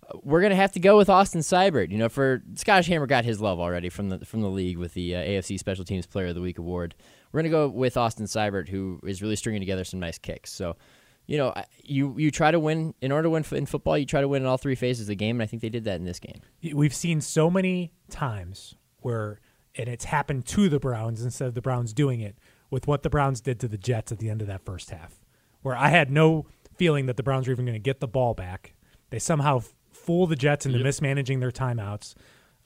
uh, 0.09 0.19
we're 0.23 0.43
gonna 0.43 0.57
have 0.57 0.73
to 0.73 0.81
go 0.81 0.97
with 0.97 1.09
Austin 1.09 1.41
Seibert. 1.41 1.91
You 1.91 1.99
know, 1.99 2.09
for 2.09 2.43
Scottish 2.57 2.89
Hammer 2.89 3.07
got 3.07 3.25
his 3.25 3.41
love 3.41 3.61
already 3.61 3.89
from 3.89 4.09
the 4.09 4.25
from 4.25 4.41
the 4.41 4.51
league 4.51 4.77
with 4.77 4.95
the 4.95 5.15
uh, 5.15 5.21
AFC 5.21 5.59
Special 5.59 5.85
Teams 5.85 6.07
Player 6.07 6.27
of 6.29 6.35
the 6.35 6.41
Week 6.41 6.59
award. 6.59 6.95
We're 7.31 7.41
gonna 7.41 7.51
go 7.51 7.69
with 7.69 7.97
Austin 7.97 8.27
Seibert, 8.27 8.69
who 8.69 9.01
is 9.05 9.23
really 9.23 9.37
stringing 9.37 9.63
together 9.63 9.85
some 9.85 10.01
nice 10.01 10.19
kicks. 10.19 10.53
So, 10.53 10.77
you 11.27 11.39
know, 11.39 11.55
you 11.83 12.19
you 12.19 12.31
try 12.31 12.51
to 12.51 12.59
win 12.61 12.95
in 13.01 13.13
order 13.13 13.25
to 13.25 13.31
win 13.31 13.45
in 13.53 13.67
football. 13.67 13.97
You 13.97 14.07
try 14.07 14.21
to 14.21 14.29
win 14.29 14.43
in 14.43 14.49
all 14.49 14.57
three 14.59 14.75
phases 14.75 15.03
of 15.03 15.07
the 15.09 15.15
game, 15.17 15.37
and 15.37 15.43
I 15.43 15.47
think 15.47 15.63
they 15.63 15.69
did 15.69 15.85
that 15.85 15.97
in 15.97 16.05
this 16.05 16.19
game. 16.19 16.41
We've 16.75 16.95
seen 16.95 17.21
so 17.21 17.51
many 17.51 17.93
times 18.11 18.75
where, 19.01 19.41
and 19.77 19.89
it's 19.89 20.05
happened 20.07 20.47
to 20.47 20.69
the 20.69 20.79
Browns 20.81 21.23
instead 21.23 21.49
of 21.49 21.55
the 21.55 21.63
Browns 21.63 21.93
doing 21.93 22.21
it 22.21 22.37
with 22.71 22.87
what 22.87 23.03
the 23.03 23.11
Browns 23.11 23.41
did 23.41 23.61
to 23.61 23.69
the 23.69 23.79
Jets 23.79 24.13
at 24.13 24.19
the 24.19 24.31
end 24.31 24.41
of 24.41 24.49
that 24.49 24.65
first 24.65 24.91
half, 24.91 25.21
where 25.63 25.77
I 25.77 25.89
had 25.89 26.11
no 26.11 26.47
feeling 26.77 27.07
that 27.07 27.17
the 27.17 27.23
Browns 27.23 27.47
were 27.47 27.53
even 27.53 27.67
going 27.67 27.75
to 27.75 27.79
get 27.79 28.01
the 28.01 28.09
ball 28.09 28.35
back. 28.35 28.75
They 29.11 29.19
somehow 29.19 29.63
fool 29.93 30.27
the 30.27 30.37
Jets 30.37 30.67
into 30.67 30.79
Yep. 30.79 30.85
mismanaging 30.85 31.41
their 31.41 31.51
timeouts 31.53 32.15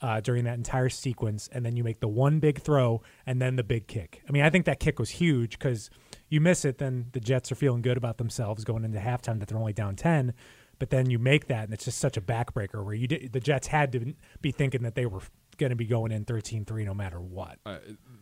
uh, 0.01 0.19
during 0.21 0.43
that 0.45 0.55
entire 0.55 0.89
sequence, 0.89 1.49
and 1.51 1.65
then 1.65 1.75
you 1.75 1.83
make 1.83 1.99
the 1.99 2.07
one 2.07 2.39
big 2.39 2.59
throw 2.61 3.01
and 3.25 3.41
then 3.41 3.55
the 3.55 3.63
big 3.63 3.87
kick. 3.87 4.21
I 4.27 4.31
mean, 4.31 4.43
I 4.43 4.49
think 4.49 4.65
that 4.65 4.79
kick 4.79 4.99
was 4.99 5.09
huge 5.09 5.57
because 5.57 5.89
you 6.29 6.39
miss 6.41 6.65
it, 6.65 6.77
then 6.77 7.07
the 7.13 7.19
Jets 7.19 7.51
are 7.51 7.55
feeling 7.55 7.81
good 7.81 7.97
about 7.97 8.17
themselves 8.17 8.63
going 8.63 8.83
into 8.83 8.99
halftime 8.99 9.39
that 9.39 9.47
they're 9.47 9.57
only 9.57 9.73
down 9.73 9.95
ten. 9.95 10.33
But 10.79 10.91
then 10.91 11.09
you 11.09 11.17
make 11.17 11.47
that, 11.47 11.63
and 11.63 11.73
it's 11.73 11.85
just 11.85 11.97
such 11.97 12.17
a 12.17 12.21
backbreaker 12.21 12.85
where 12.85 12.93
you 12.93 13.07
did, 13.07 13.33
the 13.33 13.39
Jets 13.39 13.65
had 13.67 13.91
to 13.93 14.13
be 14.41 14.51
thinking 14.51 14.83
that 14.83 14.93
they 14.93 15.07
were 15.07 15.21
going 15.57 15.71
to 15.71 15.75
be 15.75 15.87
going 15.87 16.11
in 16.11 16.23
13-3 16.23 16.85
no 16.85 16.93
matter 16.93 17.19
what. 17.19 17.57
Uh, 17.65 17.77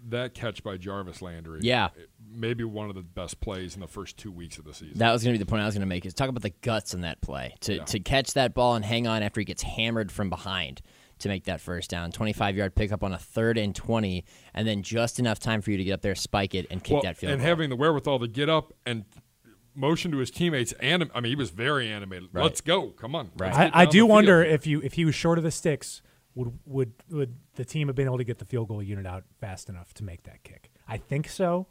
that 0.08 0.34
catch 0.34 0.64
by 0.64 0.78
Jarvis 0.78 1.22
Landry, 1.22 1.60
Yeah. 1.64 1.90
maybe 2.26 2.64
one 2.64 2.88
of 2.88 2.96
the 2.96 3.02
best 3.02 3.42
plays 3.42 3.76
in 3.76 3.82
the 3.82 3.90
first 3.90 4.16
two 4.16 4.32
weeks 4.32 4.58
of 4.58 4.64
the 4.64 4.74
season. 4.74 5.00
That 5.00 5.12
was 5.12 5.22
going 5.22 5.34
to 5.34 5.38
be 5.40 5.44
the 5.44 5.50
point 5.50 5.64
I 5.64 5.66
was 5.66 5.76
going 5.76 5.82
to 5.82 5.86
make. 5.86 6.06
Is 6.06 6.14
talk 6.14 6.30
about 6.30 6.44
the 6.44 6.54
guts 6.62 6.94
in 6.94 7.02
that 7.02 7.20
play 7.20 7.56
to 7.62 7.74
Yeah. 7.76 7.84
to 7.84 8.00
catch 8.00 8.36
that 8.36 8.54
ball 8.54 8.76
and 8.76 8.86
hang 8.86 9.06
on 9.06 9.22
after 9.22 9.42
he 9.42 9.46
gets 9.46 9.64
hammered 9.64 10.14
from 10.14 10.30
behind 10.30 10.82
to 11.20 11.30
make 11.30 11.46
that 11.46 11.62
first 11.62 11.90
down. 11.90 12.12
Twenty 12.12 12.34
five 12.34 12.56
yard 12.56 12.76
pickup 12.76 13.04
on 13.04 13.14
a 13.14 13.18
third 13.18 13.58
and 13.58 13.76
twenty, 13.76 14.26
and 14.54 14.68
then 14.68 14.82
just 14.84 15.20
enough 15.20 15.40
time 15.40 15.62
for 15.62 15.72
you 15.72 15.78
to 15.78 15.84
get 15.84 15.94
up 15.94 16.02
there, 16.02 16.16
spike 16.16 16.54
it, 16.56 16.68
and 16.70 16.84
kick 16.84 16.94
Well, 16.94 17.02
that 17.04 17.18
field 17.18 17.30
goal. 17.30 17.34
and 17.34 17.42
goal. 17.42 17.48
having 17.50 17.70
the 17.70 17.76
wherewithal 17.76 18.20
to 18.20 18.28
get 18.28 18.50
up 18.50 18.74
and 18.86 19.06
motion 19.74 20.12
to 20.12 20.18
his 20.18 20.32
teammates. 20.32 20.72
And 20.80 21.10
I 21.14 21.20
mean, 21.22 21.32
he 21.32 21.36
was 21.36 21.50
very 21.50 21.90
animated. 21.90 22.30
Right. 22.32 22.44
Let's 22.44 22.62
go! 22.62 22.90
Come 22.92 23.16
on. 23.16 23.32
Right. 23.38 23.54
I, 23.54 23.82
I 23.82 23.86
do 23.86 24.00
the 24.00 24.06
wonder 24.06 24.44
field. 24.44 24.54
if 24.54 24.68
you 24.68 24.82
if 24.84 24.94
he 24.94 25.06
was 25.06 25.16
short 25.16 25.38
of 25.38 25.44
the 25.44 25.52
sticks, 25.52 26.02
would 26.36 26.58
would 26.66 26.94
would 27.10 27.36
the 27.56 27.66
team 27.66 27.88
have 27.88 27.96
been 27.96 28.06
able 28.08 28.18
to 28.18 28.24
get 28.24 28.40
the 28.40 28.46
field 28.46 28.68
goal 28.68 28.82
unit 28.84 29.06
out 29.06 29.24
fast 29.40 29.70
enough 29.70 29.94
to 29.96 30.04
make 30.04 30.24
that 30.24 30.44
kick? 30.44 30.72
I 30.88 30.98
think 30.98 31.28
so. 31.30 31.68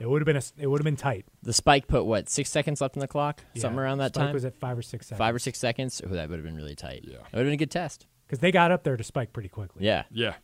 It 0.00 0.08
would 0.08 0.20
have 0.22 0.26
been 0.26 0.36
a, 0.36 0.42
it 0.62 0.68
would 0.68 0.78
have 0.80 0.84
been 0.84 0.94
tight. 0.94 1.24
the 1.42 1.52
spike 1.52 1.88
put 1.88 2.04
what 2.04 2.28
six 2.28 2.50
seconds 2.50 2.80
left 2.80 2.94
in 2.94 3.00
the 3.00 3.08
clock, 3.08 3.42
something 3.56 3.76
around 3.80 3.98
that 3.98 4.14
Spike 4.14 4.26
time. 4.26 4.32
was 4.34 4.44
at 4.44 4.54
five 4.54 4.78
or 4.78 4.82
six 4.82 5.08
seconds. 5.08 5.18
Five 5.18 5.34
or 5.34 5.40
six 5.40 5.58
seconds. 5.58 6.00
Oh, 6.04 6.10
that 6.10 6.28
would 6.30 6.36
have 6.36 6.44
been 6.44 6.54
really 6.54 6.76
tight. 6.76 7.00
Yeah. 7.04 7.14
it 7.16 7.20
would 7.32 7.38
have 7.38 7.46
been 7.46 7.54
a 7.54 7.56
good 7.56 7.72
test. 7.72 8.06
Because 8.28 8.40
they 8.40 8.52
got 8.52 8.70
up 8.70 8.84
there 8.84 8.96
to 8.96 9.02
spike 9.02 9.32
pretty 9.32 9.48
quickly. 9.48 9.84
Yeah. 9.84 10.04
Yeah, 10.10 10.34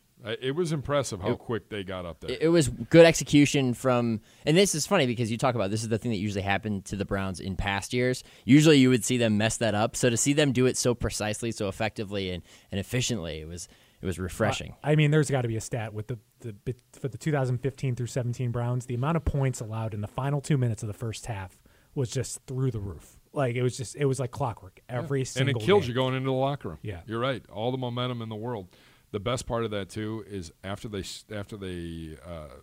it 0.41 0.55
was 0.55 0.71
impressive 0.71 1.21
how 1.21 1.35
quick 1.35 1.69
they 1.69 1.83
got 1.83 2.05
up 2.05 2.19
there. 2.19 2.31
It, 2.31 2.43
it 2.43 2.47
was 2.47 2.69
good 2.69 3.05
execution 3.05 3.73
from, 3.73 4.21
and 4.45 4.57
this 4.57 4.73
is 4.73 4.87
funny 4.87 5.05
because 5.05 5.29
you 5.29 5.37
talk 5.37 5.53
about 5.53 5.69
this 5.69 5.83
is 5.83 5.89
the 5.89 5.99
thing 5.99 6.11
that 6.11 6.17
usually 6.17 6.41
happened 6.41 6.85
to 6.85 6.95
the 6.95 7.05
Browns 7.05 7.39
in 7.39 7.55
past 7.55 7.93
years. 7.93 8.23
Usually, 8.43 8.79
you 8.79 8.89
would 8.89 9.05
see 9.05 9.17
them 9.17 9.37
mess 9.37 9.57
that 9.57 9.75
up. 9.75 9.95
So 9.95 10.09
to 10.09 10.17
see 10.17 10.33
them 10.33 10.51
do 10.51 10.65
it 10.65 10.77
so 10.77 10.95
precisely, 10.95 11.51
so 11.51 11.67
effectively, 11.67 12.31
and, 12.31 12.41
and 12.71 12.79
efficiently, 12.79 13.41
it 13.41 13.47
was 13.47 13.67
it 14.01 14.05
was 14.05 14.17
refreshing. 14.17 14.75
I 14.83 14.95
mean, 14.95 15.11
there's 15.11 15.29
got 15.29 15.43
to 15.43 15.47
be 15.47 15.57
a 15.57 15.61
stat 15.61 15.93
with 15.93 16.07
the, 16.07 16.17
the 16.39 16.75
for 16.93 17.07
the 17.07 17.17
2015 17.17 17.95
through 17.95 18.07
17 18.07 18.51
Browns. 18.51 18.87
The 18.87 18.95
amount 18.95 19.17
of 19.17 19.25
points 19.25 19.61
allowed 19.61 19.93
in 19.93 20.01
the 20.01 20.07
final 20.07 20.41
two 20.41 20.57
minutes 20.57 20.81
of 20.81 20.87
the 20.87 20.93
first 20.93 21.27
half 21.27 21.59
was 21.93 22.09
just 22.09 22.39
through 22.47 22.71
the 22.71 22.79
roof. 22.79 23.17
Like 23.35 23.55
it 23.55 23.63
was 23.63 23.75
just 23.75 23.95
it 23.95 24.05
was 24.05 24.19
like 24.19 24.31
clockwork 24.31 24.79
every 24.87 25.21
and 25.21 25.27
single. 25.27 25.53
And 25.55 25.61
it 25.61 25.65
kills 25.65 25.83
game. 25.83 25.89
you 25.89 25.93
going 25.95 26.15
into 26.15 26.27
the 26.27 26.33
locker 26.33 26.69
room. 26.69 26.79
Yeah. 26.81 27.01
you're 27.05 27.19
right. 27.19 27.43
All 27.51 27.71
the 27.71 27.77
momentum 27.77 28.21
in 28.21 28.29
the 28.29 28.35
world. 28.35 28.69
The 29.11 29.19
best 29.19 29.45
part 29.45 29.65
of 29.65 29.71
that 29.71 29.89
too 29.89 30.25
is 30.27 30.51
after 30.63 30.87
they 30.87 31.03
after 31.33 31.57
they 31.57 32.17
uh, 32.25 32.55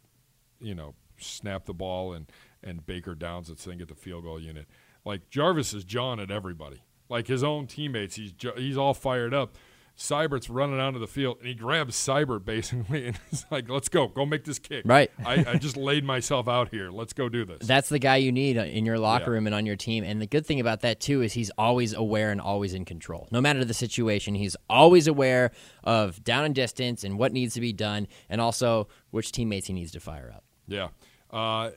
you 0.61 0.75
know 0.75 0.95
snap 1.19 1.67
the 1.67 1.75
ball 1.75 2.13
and 2.15 2.31
and 2.63 2.85
Baker 2.85 3.15
downs 3.15 3.51
it 3.51 3.61
so 3.61 3.71
they 3.71 3.77
get 3.77 3.89
the 3.89 3.95
field 3.95 4.25
goal 4.25 4.41
unit. 4.41 4.67
Like 5.05 5.29
Jarvis 5.31 5.75
is 5.75 5.85
jawing 5.85 6.21
at 6.21 6.31
everybody, 6.31 6.83
like 7.09 7.27
his 7.27 7.45
own 7.45 7.67
teammates. 7.67 8.17
He's 8.17 8.33
he's 8.57 8.77
all 8.77 8.95
fired 8.95 9.35
up. 9.35 9.57
Seibert's 9.97 10.49
running 10.51 10.81
onto 10.81 10.99
the 10.99 11.07
field 11.07 11.37
and 11.39 11.47
he 11.47 11.55
grabs 11.55 11.95
Seibert 11.95 12.45
basically 12.45 13.07
and 13.09 13.19
he's 13.31 13.45
like, 13.51 13.69
"Let's 13.69 13.89
go, 13.89 14.09
go 14.09 14.25
make 14.27 14.45
this 14.45 14.59
kick." 14.59 14.83
Right. 14.87 15.11
I, 15.25 15.45
I 15.47 15.55
just 15.57 15.77
laid 15.77 16.03
myself 16.05 16.49
out 16.49 16.71
here. 16.71 16.91
Let's 16.91 17.13
go 17.13 17.29
do 17.29 17.45
this. 17.45 17.67
That's 17.67 17.89
the 17.89 17.99
guy 17.99 18.17
you 18.17 18.33
need 18.33 18.57
in 18.57 18.87
your 18.87 18.99
locker 18.99 19.27
Yeah. 19.27 19.31
room 19.35 19.47
and 19.47 19.55
on 19.55 19.67
your 19.67 19.77
team. 19.77 20.03
And 20.03 20.21
the 20.21 20.27
good 20.27 20.47
thing 20.47 20.61
about 20.61 20.81
that 20.81 20.99
too 20.99 21.23
is 21.23 21.35
he's 21.35 21.51
always 21.59 21.93
aware 21.93 22.31
and 22.31 22.41
always 22.41 22.75
in 22.75 22.85
control. 22.85 23.29
No 23.31 23.41
matter 23.41 23.65
the 23.65 23.75
situation, 23.75 24.35
he's 24.35 24.57
always 24.69 25.07
aware 25.07 25.53
of 25.85 26.25
down 26.25 26.45
and 26.45 26.55
distance 26.55 27.05
and 27.05 27.19
what 27.19 27.33
needs 27.33 27.55
to 27.55 27.61
be 27.61 27.73
done, 27.73 28.09
and 28.31 28.41
also 28.41 28.89
which 29.11 29.31
teammates 29.31 29.67
he 29.67 29.73
needs 29.75 29.93
to 29.93 30.01
fire 30.01 30.33
up. 30.35 30.43
Yeah. 30.67 30.89
Uh, 31.31 31.71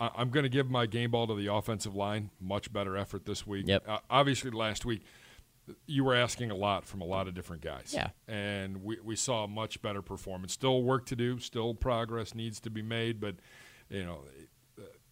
I- 0.00 0.10
I'm 0.16 0.30
going 0.30 0.42
to 0.44 0.48
give 0.48 0.68
my 0.70 0.86
game 0.86 1.10
ball 1.12 1.26
to 1.28 1.34
the 1.34 1.52
offensive 1.52 1.94
line. 1.94 2.30
Much 2.40 2.72
better 2.72 2.96
effort 2.96 3.24
this 3.26 3.46
week. 3.46 3.66
Yep. 3.68 3.84
Uh, 3.88 3.98
obviously, 4.10 4.50
last 4.50 4.84
week, 4.84 5.02
you 5.86 6.04
were 6.04 6.14
asking 6.14 6.50
a 6.50 6.54
lot 6.56 6.84
from 6.84 7.00
a 7.00 7.04
lot 7.04 7.28
of 7.28 7.34
different 7.34 7.62
guys. 7.62 7.92
Yeah. 7.94 8.10
And 8.26 8.82
we, 8.82 8.98
we 9.02 9.16
saw 9.16 9.44
a 9.44 9.48
much 9.48 9.82
better 9.82 10.02
performance. 10.02 10.52
Still 10.52 10.82
work 10.82 11.06
to 11.06 11.16
do, 11.16 11.38
still 11.38 11.74
progress 11.74 12.34
needs 12.34 12.60
to 12.60 12.70
be 12.70 12.82
made, 12.82 13.20
but, 13.20 13.36
you 13.88 14.04
know, 14.04 14.20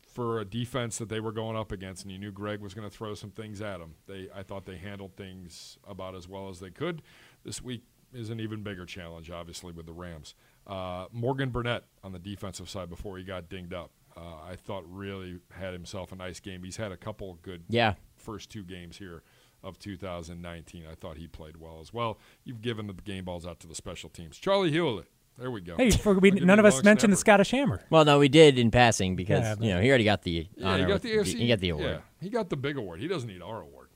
for 0.01 0.41
a 0.41 0.45
defense 0.47 0.97
that 0.97 1.11
they 1.11 1.21
were 1.21 1.33
going 1.33 1.57
up 1.57 1.73
against, 1.73 2.03
and 2.05 2.11
you 2.11 2.19
knew 2.19 2.33
Gregg 2.33 2.61
was 2.61 2.73
going 2.73 2.89
to 2.89 2.95
throw 2.95 3.15
some 3.15 3.31
things 3.31 3.61
at 3.61 3.79
them. 3.81 3.95
They, 4.07 4.29
I 4.35 4.43
thought 4.43 4.65
they 4.65 4.77
handled 4.77 5.15
things 5.17 5.77
about 5.87 6.15
as 6.15 6.27
well 6.27 6.49
as 6.49 6.59
they 6.59 6.71
could. 6.71 7.03
This 7.45 7.61
week 7.61 7.83
is 8.15 8.31
an 8.31 8.41
even 8.41 8.63
bigger 8.63 8.87
challenge, 8.87 9.31
obviously, 9.31 9.73
with 9.73 9.85
the 9.85 9.93
Rams. 9.93 10.35
Uh, 10.67 11.07
Morgan 11.13 11.51
Burnett 11.51 11.85
on 12.03 12.13
the 12.13 12.19
defensive 12.19 12.71
side 12.71 12.89
before 12.89 13.19
he 13.19 13.25
got 13.25 13.51
dinged 13.51 13.75
up, 13.75 13.91
uh, 14.17 14.21
I 14.51 14.57
thought 14.57 14.85
really 14.89 15.41
had 15.51 15.75
himself 15.75 16.13
a 16.13 16.17
nice 16.17 16.41
game. 16.41 16.63
He's 16.65 16.79
had 16.79 16.93
a 16.93 16.97
couple 16.97 17.39
good 17.43 17.65
Yeah. 17.69 17.95
first 18.17 18.49
two 18.49 18.63
games 18.65 18.97
here 18.97 19.23
of 19.67 19.79
2019. 19.79 20.85
I 20.91 20.95
thought 20.95 21.17
he 21.17 21.27
played 21.27 21.57
well 21.57 21.79
as 21.81 21.93
well. 21.93 22.19
You've 22.45 22.63
given 22.63 22.87
the 22.87 22.93
game 22.95 23.25
balls 23.25 23.47
out 23.47 23.61
to 23.61 23.67
the 23.67 23.75
special 23.75 24.09
teams. 24.09 24.39
Charlie 24.39 24.71
Hewlett. 24.71 25.07
There 25.39 25.51
we 25.51 25.61
go. 25.61 25.77
Hey, 25.77 25.91
for, 25.91 26.15
we, 26.15 26.31
none 26.31 26.59
of 26.59 26.65
us 26.65 26.75
long 26.77 26.85
mentioned 26.85 27.13
the. 27.13 27.17
Scottish 27.19 27.51
Hammer. 27.51 27.83
Well, 27.91 28.07
no, 28.07 28.19
we 28.19 28.29
did 28.31 28.59
in 28.59 28.71
passing 28.71 29.17
because 29.17 29.43
Yeah, 29.43 29.55
you 29.61 29.75
know 29.75 29.81
he 29.83 29.89
already 29.91 30.05
got 30.05 30.23
the 30.23 30.49
Yeah, 30.57 30.67
honor 30.69 30.79
he 30.87 30.91
got 30.91 31.03
the 31.03 31.11
AFC. 31.11 31.37
he 31.39 31.49
got 31.49 31.59
the 31.61 31.69
award. 31.71 31.87
Yeah, 31.91 31.99
he 32.23 32.31
got 32.31 32.49
the 32.49 32.57
big 32.57 32.79
award. 32.79 33.01
He 33.01 33.09
doesn't 33.09 33.29
need 33.29 33.43
our 33.43 33.61
award. 33.61 33.89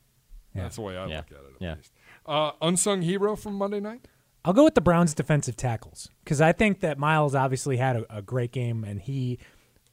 Yeah. 0.55 0.63
That's 0.65 0.77
the 0.77 0.83
way 0.83 0.99
I 0.99 1.07
Yeah. 1.07 1.17
look 1.19 1.27
at 1.33 1.39
it. 1.39 1.55
At 1.57 1.63
Yeah. 1.63 1.75
least. 1.77 1.93
Uh, 2.27 2.51
unsung 2.61 3.01
hero 3.03 3.37
from 3.37 3.55
Monday 3.55 3.81
night. 3.81 4.07
I'll 4.45 4.53
go 4.53 4.65
with 4.65 4.75
the 4.75 4.81
Browns 4.83 5.15
defensive 5.15 5.57
tackles 5.57 6.11
because 6.25 6.41
I 6.43 6.53
think 6.53 6.81
that 6.81 6.99
Myles 6.99 7.35
obviously 7.35 7.79
had 7.79 7.97
a, 7.97 8.17
a 8.19 8.23
great 8.23 8.53
game 8.53 8.85
and 8.85 9.01
he 9.01 9.39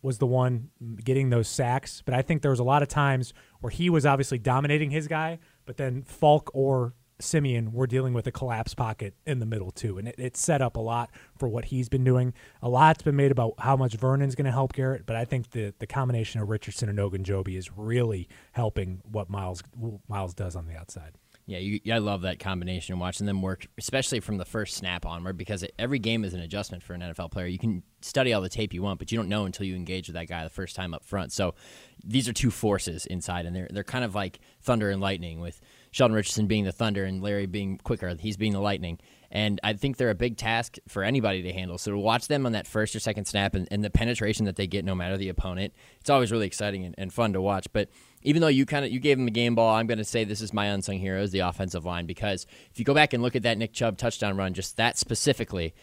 was 0.02 0.18
the 0.18 0.28
one 0.28 0.70
getting 1.04 1.30
those 1.30 1.48
sacks. 1.48 2.02
But 2.06 2.14
I 2.14 2.22
think 2.22 2.42
there 2.42 2.52
was 2.52 2.60
a 2.60 2.64
lot 2.66 2.82
of 2.82 2.88
times 2.90 3.34
where 3.62 3.72
he 3.72 3.90
was 3.90 4.06
obviously 4.06 4.38
dominating 4.38 4.92
his 4.92 5.08
guy, 5.08 5.40
but 5.68 5.78
then 5.78 6.02
Falk 6.02 6.50
or 6.54 6.94
Siemian 7.20 7.74
were 7.74 7.88
dealing 7.88 8.14
with 8.14 8.28
a 8.28 8.32
collapse 8.32 8.74
pocket 8.74 9.14
in 9.26 9.40
the 9.40 9.46
middle 9.46 9.72
too, 9.72 9.98
and 9.98 10.08
it, 10.08 10.16
it 10.18 10.38
set 10.38 10.62
up 10.62 10.76
a 10.76 10.80
lot 10.80 11.10
for 11.38 11.48
what 11.48 11.66
he's 11.66 11.90
been 11.90 12.04
doing. 12.04 12.34
A 12.62 12.70
lot's 12.70 13.02
been 13.02 13.16
made 13.16 13.32
about 13.32 13.56
how 13.60 13.76
much 13.76 13.96
Vernon's 13.96 14.36
going 14.36 14.46
to 14.46 14.52
help 14.52 14.74
Garrett, 14.74 15.06
but 15.06 15.16
I 15.16 15.26
think 15.26 15.52
the 15.52 15.74
the 15.80 15.88
combination 15.88 16.42
of 16.42 16.50
Richardson 16.50 16.90
and 16.90 16.98
Ogunjobi 17.00 17.58
is 17.58 17.76
really 17.76 18.28
helping 18.54 19.02
what 19.04 19.30
Myles 19.30 19.64
Myles 20.08 20.34
does 20.34 20.56
on 20.56 20.68
the 20.68 20.76
outside. 20.76 21.14
Yeah, 21.48 21.60
you, 21.60 21.80
I 21.94 22.00
love 22.00 22.24
that 22.24 22.40
combination 22.40 23.00
watching 23.00 23.26
them 23.26 23.42
work, 23.42 23.68
especially 23.78 24.20
from 24.20 24.38
the 24.38 24.44
first 24.44 24.76
snap 24.76 25.06
onward, 25.06 25.38
because 25.38 25.64
it, 25.64 25.74
every 25.80 25.98
game 25.98 26.26
is 26.26 26.34
an 26.34 26.42
adjustment 26.42 26.84
for 26.84 26.94
an 26.94 27.00
NFL 27.00 27.32
player. 27.32 27.48
You 27.48 27.58
can 27.58 27.84
study 28.02 28.34
all 28.34 28.42
the 28.42 28.50
tape 28.50 28.74
you 28.74 28.84
want, 28.84 29.00
but 29.00 29.14
you 29.14 29.18
don't 29.18 29.30
know 29.30 29.46
until 29.46 29.66
you 29.66 29.74
engage 29.74 30.10
with 30.10 30.16
that 30.16 30.28
guy 30.28 30.44
the 30.44 30.50
first 30.50 30.76
time 30.76 30.94
up 30.94 31.06
front. 31.06 31.32
So 31.32 31.56
these 32.04 32.28
are 32.28 32.34
two 32.34 32.52
forces 32.52 33.06
inside, 33.06 33.46
and 33.46 33.56
they're 33.56 33.70
they're 33.72 33.86
kind 33.86 34.04
of 34.04 34.14
like 34.14 34.40
thunder 34.60 34.90
and 34.90 35.00
lightning, 35.00 35.40
with 35.40 35.62
Sheldon 35.92 36.16
Richardson 36.16 36.48
being 36.48 36.66
the 36.66 36.74
thunder 36.74 37.06
and 37.06 37.24
Larry 37.24 37.46
being 37.46 37.78
quicker. 37.78 38.14
He's 38.20 38.38
being 38.38 38.54
the 38.54 38.60
lightning. 38.60 39.00
And 39.32 39.60
I 39.64 39.74
think 39.74 39.98
they're 39.98 40.10
a 40.10 40.16
big 40.16 40.38
task 40.38 40.78
for 40.88 41.04
anybody 41.04 41.42
to 41.44 41.52
handle. 41.52 41.78
So 41.78 41.92
to 41.92 41.98
watch 41.98 42.28
them 42.28 42.46
on 42.46 42.54
that 42.54 42.68
first 42.68 42.96
or 42.96 43.00
second 43.00 43.26
snap 43.26 43.56
and, 43.56 43.68
and 43.72 43.84
the 43.84 43.90
penetration 43.90 44.46
that 44.46 44.56
they 44.56 44.68
get 44.68 44.86
no 44.86 44.96
matter 44.96 45.18
the 45.18 45.30
opponent, 45.30 45.74
it's 46.00 46.10
always 46.10 46.32
really 46.32 46.48
exciting 46.48 46.86
and, 46.86 46.96
and 46.98 47.12
fun 47.12 47.34
to 47.34 47.42
watch. 47.42 47.68
But 47.74 47.90
even 48.24 48.42
though 48.42 48.48
you 48.48 48.66
kind 48.66 48.84
of 48.86 48.92
you 48.92 49.00
gave 49.00 49.18
them 49.18 49.28
a 49.28 49.32
game 49.32 49.56
ball, 49.56 49.76
I'm 49.76 49.88
going 49.88 49.98
to 50.00 50.04
say 50.04 50.24
this 50.24 50.42
is 50.42 50.54
my 50.54 50.66
unsung 50.66 50.98
hero 51.00 51.22
is 51.22 51.32
the 51.32 51.40
offensive 51.40 51.86
line 51.86 52.06
because 52.06 52.46
if 52.72 52.80
you 52.80 52.86
go 52.86 52.94
back 52.94 53.14
and 53.14 53.22
look 53.22 53.36
at 53.36 53.44
that 53.44 53.58
Nick 53.58 53.74
Chubb 53.74 53.98
touchdown 53.98 54.38
run, 54.38 54.54
just 54.54 54.78
that 54.78 54.98
specifically, 54.98 55.74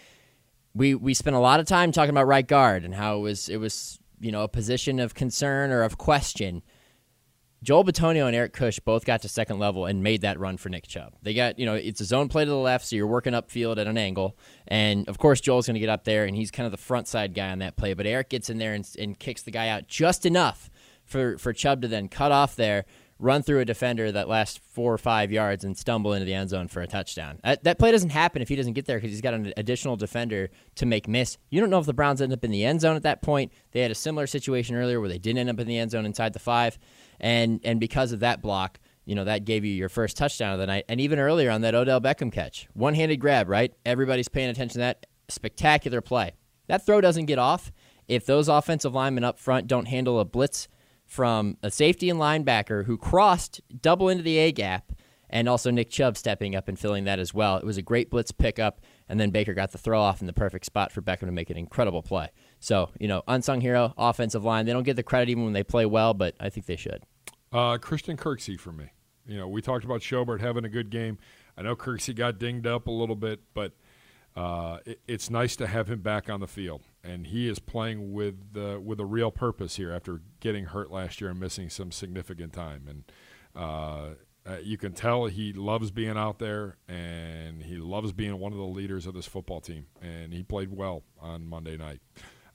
we 0.75 0.95
we 0.95 1.15
spent 1.15 1.37
a 1.37 1.41
lot 1.41 1.61
of 1.61 1.67
time 1.67 1.93
talking 1.93 2.11
about 2.11 2.27
right 2.27 2.47
guard 2.47 2.85
and 2.85 2.95
how 2.95 3.17
it 3.17 3.21
was 3.21 3.49
it 3.49 3.59
was 3.59 3.99
you 4.21 4.33
know 4.33 4.43
a 4.43 4.49
position 4.49 4.99
of 4.99 5.15
concern 5.15 5.71
or 5.71 5.83
of 5.83 5.99
question. 5.99 6.63
Joel 7.63 7.85
Bitonio 7.85 8.27
and 8.27 8.37
Eric 8.37 8.53
Kush 8.53 8.79
both 8.79 9.07
got 9.07 9.23
to 9.23 9.29
second 9.29 9.59
level 9.59 9.87
and 9.87 10.03
made 10.03 10.21
that 10.21 10.39
run 10.39 10.59
for 10.59 10.69
Nick 10.69 10.87
Chubb. 10.87 11.15
They 11.23 11.33
got, 11.33 11.59
you 11.59 11.65
know, 11.65 11.73
it's 11.73 11.99
a 12.03 12.05
zone 12.05 12.29
play 12.29 12.45
to 12.45 12.51
the 12.51 12.57
left, 12.59 12.85
so 12.85 12.95
you're 12.95 13.07
working 13.07 13.33
upfield 13.33 13.79
at 13.79 13.87
an 13.87 13.97
angle. 13.97 14.37
And 14.69 15.09
of 15.09 15.17
course, 15.17 15.41
Joel's 15.41 15.67
going 15.67 15.73
to 15.77 15.81
get 15.81 15.89
up 15.89 16.05
there, 16.05 16.27
and 16.27 16.37
he's 16.37 16.51
kind 16.51 16.67
of 16.67 16.73
the 16.73 16.77
front 16.77 17.09
side 17.09 17.33
guy 17.33 17.49
on 17.49 17.61
that 17.61 17.79
play. 17.79 17.95
But 17.95 18.05
Eric 18.05 18.29
gets 18.29 18.51
in 18.51 18.59
there 18.59 18.75
and, 18.75 18.87
and 18.99 19.19
kicks 19.19 19.41
the 19.41 19.51
guy 19.51 19.69
out 19.69 19.89
just 19.89 20.27
enough 20.27 20.69
for, 21.05 21.39
for 21.39 21.53
Chubb 21.53 21.83
to 21.83 21.89
then 21.89 22.09
cut 22.09 22.33
off 22.33 22.57
there, 22.57 22.85
run 23.19 23.43
through 23.43 23.61
a 23.61 23.65
defender 23.65 24.11
that 24.13 24.29
lasts 24.29 24.61
four 24.73 24.93
or 24.93 24.99
five 24.99 25.31
yards, 25.31 25.65
and 25.65 25.77
stumble 25.77 26.13
into 26.13 26.25
the 26.25 26.35
end 26.35 26.51
zone 26.51 26.69
for 26.69 26.83
a 26.83 26.87
touchdown. 26.87 27.39
That, 27.45 27.65
that 27.65 27.79
play 27.79 27.91
doesn't 27.93 28.11
happen 28.11 28.43
if 28.43 28.49
he 28.49 28.57
doesn't 28.57 28.73
get 28.73 28.87
there 28.87 28.99
because 28.99 29.11
he's 29.11 29.21
got 29.21 29.35
an 29.35 29.53
additional 29.57 29.97
defender 29.97 30.51
to 30.77 30.87
make 30.87 31.09
miss. 31.09 31.39
You 31.51 31.61
don't 31.61 31.71
know 31.71 31.79
if 31.79 31.87
the 31.87 31.95
Browns 31.95 32.21
end 32.21 32.33
up 32.33 32.45
in 32.45 32.51
the 32.51 32.65
end 32.65 32.81
zone 32.81 32.97
at 32.97 33.03
that 33.03 33.23
point. 33.23 33.53
They 33.73 33.81
had 33.81 33.91
a 33.91 33.95
similar 33.95 34.27
situation 34.27 34.77
earlier 34.77 35.01
where 35.01 35.09
they 35.09 35.19
didn't 35.19 35.39
end 35.39 35.51
up 35.51 35.61
in 35.61 35.67
the 35.67 35.79
end 35.79 35.93
zone 35.93 36.07
inside 36.07 36.33
the 36.33 36.39
five. 36.39 36.79
And 37.21 37.61
and 37.65 37.79
because 37.79 38.13
of 38.13 38.21
that 38.21 38.43
block, 38.43 38.81
you 39.05 39.15
know, 39.15 39.25
that 39.25 39.45
gave 39.45 39.65
you 39.65 39.73
your 39.73 39.89
first 39.89 40.17
touchdown 40.17 40.53
of 40.53 40.59
the 40.59 40.67
night. 40.67 40.85
And 40.89 41.01
even 41.01 41.19
earlier 41.19 41.51
on 41.51 41.61
that 41.61 41.75
Odell 41.75 42.01
Beckham 42.01 42.33
catch, 42.33 42.69
one 42.73 42.95
handed 42.95 43.19
grab, 43.19 43.49
right? 43.49 43.73
Everybody's 43.87 44.29
paying 44.29 44.51
attention 44.51 44.75
to 44.75 44.79
that. 44.79 45.07
Spectacular 45.29 46.01
play. 46.01 46.33
That 46.67 46.85
throw 46.85 47.01
doesn't 47.01 47.27
get 47.27 47.39
off 47.39 47.73
if 48.09 48.27
those 48.27 48.49
offensive 48.49 48.95
linemen 48.95 49.25
up 49.25 49.39
front 49.39 49.67
don't 49.67 49.87
handle 49.87 50.21
a 50.21 50.25
blitz 50.25 50.69
from 51.15 51.57
a 51.63 51.71
safety 51.71 52.11
and 52.11 52.19
linebacker 52.19 52.87
who 52.87 52.99
crossed 52.99 53.61
double 53.81 54.09
into 54.09 54.25
the 54.25 54.37
A 54.37 54.51
gap, 54.51 54.91
and 55.31 55.49
also 55.49 55.71
Nick 55.71 55.89
Chubb 55.89 56.17
stepping 56.17 56.57
up 56.57 56.67
and 56.67 56.77
filling 56.77 57.05
that 57.05 57.21
as 57.21 57.33
well. 57.33 57.57
It 57.57 57.65
was 57.65 57.77
a 57.77 57.83
great 57.83 58.11
blitz 58.11 58.33
pickup, 58.33 58.81
and 59.09 59.21
then 59.21 59.31
Baker 59.31 59.55
got 59.55 59.71
the 59.71 59.79
throw 59.79 60.01
off 60.01 60.21
in 60.21 60.27
the 60.27 60.33
perfect 60.33 60.67
spot 60.67 60.91
for 60.91 61.03
Beckham 61.03 61.27
to 61.27 61.33
make 61.33 61.51
an 61.51 61.57
incredible 61.57 62.03
play. 62.03 62.31
So, 62.59 62.91
you 62.99 63.07
know, 63.07 63.23
unsung 63.29 63.61
hero, 63.61 63.95
offensive 63.97 64.45
line. 64.45 64.67
They 64.67 64.73
don't 64.73 64.83
get 64.83 64.97
the 64.97 65.05
credit 65.05 65.29
even 65.29 65.45
when 65.45 65.53
they 65.53 65.63
play 65.63 65.87
well, 65.87 66.15
but 66.15 66.35
I 66.41 66.51
think 66.51 66.67
they 66.67 66.75
should. 66.75 67.05
Uh, 67.53 67.79
Christian 67.79 68.17
Kirksey 68.17 68.59
for 68.59 68.73
me. 68.73 68.87
You 69.25 69.39
know, 69.39 69.47
we 69.47 69.63
talked 69.63 69.85
about 69.85 70.01
Schobert 70.01 70.41
having 70.41 70.65
a 70.65 70.69
good 70.69 70.91
game. 70.91 71.19
I 71.57 71.63
know 71.63 71.77
Kirksey 71.77 72.17
got 72.17 72.41
dinged 72.41 72.67
up 72.67 72.89
a 72.89 72.91
little 72.91 73.15
bit, 73.15 73.41
but 73.55 73.75
uh, 74.37 74.79
it, 74.85 75.01
it's 75.07 75.31
nice 75.31 75.55
to 75.57 75.67
have 75.67 75.89
him 75.89 76.01
back 76.01 76.29
on 76.29 76.41
the 76.41 76.49
field, 76.49 76.83
and 77.05 77.29
he 77.29 77.49
is 77.49 77.61
playing 77.61 78.13
with 78.13 78.35
uh, 78.57 78.81
with 78.81 78.99
a 78.99 79.05
real 79.05 79.31
purpose 79.31 79.77
here 79.77 79.93
after 79.93 80.23
getting 80.41 80.67
hurt 80.67 80.91
last 80.91 81.21
year 81.21 81.31
and 81.31 81.39
missing 81.39 81.71
some 81.71 81.93
significant 81.93 82.53
time. 82.53 82.87
And 82.89 83.05
uh, 83.55 84.15
uh, 84.45 84.57
you 84.61 84.77
can 84.77 84.93
tell 84.93 85.27
he 85.27 85.53
loves 85.53 85.93
being 85.93 86.17
out 86.19 86.41
there, 86.41 86.79
and 86.89 87.63
he 87.63 87.77
loves 87.77 88.13
being 88.13 88.41
one 88.41 88.51
of 88.51 88.59
the 88.59 88.65
leaders 88.65 89.07
of 89.07 89.15
this 89.15 89.27
football 89.27 89.61
team. 89.61 89.87
And 90.03 90.33
he 90.33 90.43
played 90.43 90.73
well 90.73 91.05
on 91.21 91.47
Monday 91.47 91.77
night. 91.77 92.01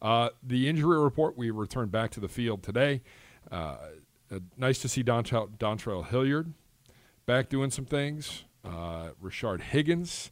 Uh, 0.02 0.30
the 0.44 0.68
injury 0.68 1.00
report: 1.00 1.38
We 1.38 1.50
returned 1.50 1.94
back 1.94 2.12
to 2.12 2.20
the 2.20 2.30
field 2.30 2.62
today. 2.62 3.02
Uh, 3.50 3.78
nice 4.58 4.80
to 4.80 4.90
see 4.90 5.02
Dontrell, 5.02 5.58
Dontrell 5.58 6.06
Hilliard 6.06 6.54
back 7.26 7.48
doing 7.48 7.72
some 7.72 7.86
things. 7.86 8.44
Rashard 8.66 9.62
Higgins, 9.62 10.32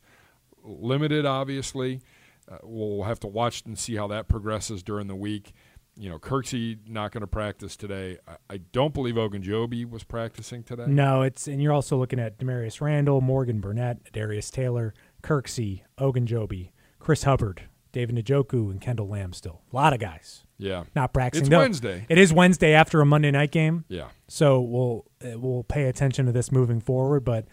limited, 0.67 1.25
obviously. 1.25 2.01
Uh, 2.49 2.57
we'll 2.63 3.03
have 3.03 3.19
to 3.21 3.27
watch 3.27 3.63
and 3.65 3.77
see 3.77 3.95
how 3.95 4.07
that 4.07 4.27
progresses 4.27 4.83
during 4.83 5.07
the 5.07 5.15
week. 5.15 5.53
You 5.95 6.09
know, 6.09 6.19
Kirksey 6.19 6.77
not 6.87 7.11
going 7.11 7.21
to 7.21 7.27
practice 7.27 7.75
today. 7.75 8.19
I, 8.27 8.35
I, 8.51 8.57
don't 8.57 8.93
believe 8.93 9.15
Ogunjobi 9.15 9.89
was 9.89 10.03
practicing 10.03 10.63
today. 10.63 10.85
No, 10.87 11.23
it's 11.23 11.47
and 11.47 11.61
you're 11.61 11.73
also 11.73 11.97
looking 11.97 12.19
at 12.19 12.37
Damarious 12.37 12.79
Randall, 12.79 13.19
Morgan 13.19 13.59
Burnett, 13.59 14.11
Darius 14.13 14.51
Taylor, 14.51 14.93
Kirksey, 15.23 15.81
Ogunjobi, 15.99 16.69
Chris 16.99 17.23
Hubbard, 17.23 17.63
David 17.91 18.15
Njoku, 18.23 18.69
and 18.69 18.79
Kendall 18.79 19.07
Lamm. 19.07 19.33
Still 19.33 19.61
a 19.73 19.75
lot 19.75 19.91
of 19.91 19.99
guys. 19.99 20.43
Yeah, 20.59 20.83
not 20.95 21.13
practicing. 21.13 21.47
It's 21.47 21.55
Wednesday. 21.55 22.05
It 22.09 22.19
is 22.19 22.31
Wednesday 22.31 22.73
after 22.73 23.01
a 23.01 23.05
Monday 23.05 23.31
night 23.31 23.51
game. 23.51 23.83
Yeah. 23.89 24.09
So 24.27 24.61
we'll 24.61 25.05
we'll 25.21 25.63
pay 25.63 25.85
attention 25.85 26.27
to 26.27 26.31
this 26.31 26.51
moving 26.51 26.79
forward, 26.79 27.25
but 27.25 27.45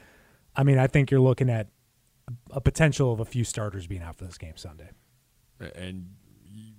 I 0.56 0.62
mean, 0.62 0.78
I 0.78 0.86
think 0.86 1.10
you're 1.10 1.20
looking 1.20 1.50
at 1.50 1.68
a 2.50 2.60
potential 2.60 3.12
of 3.12 3.20
a 3.20 3.24
few 3.24 3.44
starters 3.44 3.86
being 3.86 4.02
out 4.02 4.16
for 4.16 4.24
this 4.24 4.38
game 4.38 4.56
Sunday. 4.56 4.90
And 5.74 6.10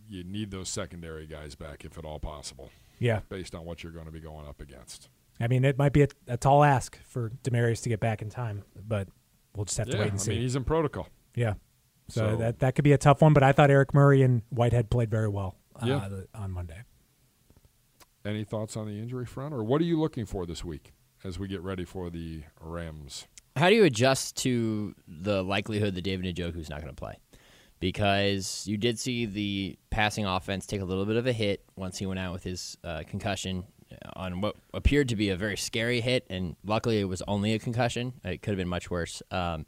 you 0.08 0.24
need 0.24 0.52
those 0.52 0.70
secondary 0.70 1.28
guys 1.28 1.56
back 1.56 1.86
if 1.86 1.98
at 1.98 2.06
all 2.06 2.20
possible. 2.20 2.70
Yeah. 3.00 3.22
Based 3.30 3.54
on 3.56 3.66
what 3.66 3.84
you're 3.84 3.92
going 3.92 4.06
to 4.06 4.12
be 4.12 4.20
going 4.20 4.48
up 4.48 4.62
against. 4.62 5.10
I 5.40 5.48
mean, 5.48 5.66
it 5.66 5.78
might 5.78 5.94
be 5.94 6.04
a, 6.04 6.08
a 6.28 6.38
tall 6.38 6.64
ask 6.64 6.98
for 7.08 7.32
Damarious 7.44 7.82
to 7.84 7.90
get 7.90 8.00
back 8.00 8.22
in 8.22 8.30
time, 8.30 8.64
but 8.88 9.10
we'll 9.56 9.66
just 9.66 9.78
have 9.78 9.90
to 9.90 9.98
wait 9.98 10.12
and 10.12 10.20
I 10.20 10.24
see. 10.24 10.32
mean, 10.32 10.42
he's 10.42 10.56
in 10.56 10.64
protocol. 10.64 11.10
Yeah. 11.36 11.56
So, 12.08 12.32
so, 12.32 12.36
that 12.38 12.60
that 12.60 12.76
could 12.76 12.84
be 12.84 12.94
a 12.94 12.98
tough 12.98 13.22
one, 13.22 13.34
but 13.34 13.44
I 13.44 13.52
thought 13.52 13.72
Eric 13.72 13.94
Murray 13.94 14.22
and 14.22 14.44
Whitehead 14.50 14.90
played 14.90 15.10
very 15.10 15.28
well 15.28 15.56
uh, 15.82 15.86
yeah. 15.88 16.10
on 16.36 16.52
Monday. 16.52 16.84
Any 18.24 18.44
thoughts 18.44 18.78
on 18.78 18.88
the 18.88 19.00
injury 19.00 19.26
front, 19.26 19.54
or 19.54 19.64
what 19.64 19.82
are 19.82 19.86
you 19.86 20.00
looking 20.00 20.26
for 20.26 20.46
this 20.46 20.64
week 20.64 20.94
as 21.24 21.40
we 21.40 21.48
get 21.48 21.62
ready 21.62 21.84
for 21.84 22.10
the 22.10 22.44
Rams? 22.62 23.28
How 23.56 23.70
do 23.70 23.76
you 23.76 23.86
adjust 23.86 24.36
to 24.38 24.94
the 25.08 25.42
likelihood 25.42 25.96
that 25.96 26.02
David 26.02 26.36
Njoku's 26.36 26.70
not 26.70 26.82
going 26.82 26.94
to 26.94 27.00
play? 27.00 27.18
Because 27.80 28.66
you 28.68 28.78
did 28.78 29.00
see 29.00 29.26
the 29.26 29.78
passing 29.90 30.26
offense 30.26 30.66
take 30.66 30.82
a 30.82 30.86
little 30.86 31.06
bit 31.06 31.16
of 31.16 31.26
a 31.26 31.32
hit 31.32 31.64
once 31.76 31.98
he 31.98 32.06
went 32.06 32.20
out 32.20 32.34
with 32.34 32.44
his 32.44 32.78
uh, 32.84 33.04
concussion 33.08 33.64
on 34.16 34.42
what 34.42 34.56
appeared 34.74 35.10
to 35.10 35.16
be 35.16 35.30
a 35.30 35.38
very 35.38 35.56
scary 35.56 36.02
hit, 36.02 36.26
and 36.30 36.56
luckily 36.66 37.00
it 37.00 37.06
was 37.06 37.22
only 37.28 37.54
a 37.54 37.60
concussion. 37.60 38.14
It 38.24 38.42
could 38.42 38.52
have 38.52 38.58
been 38.58 38.68
much 38.68 38.90
worse. 38.90 39.22
Um, 39.32 39.66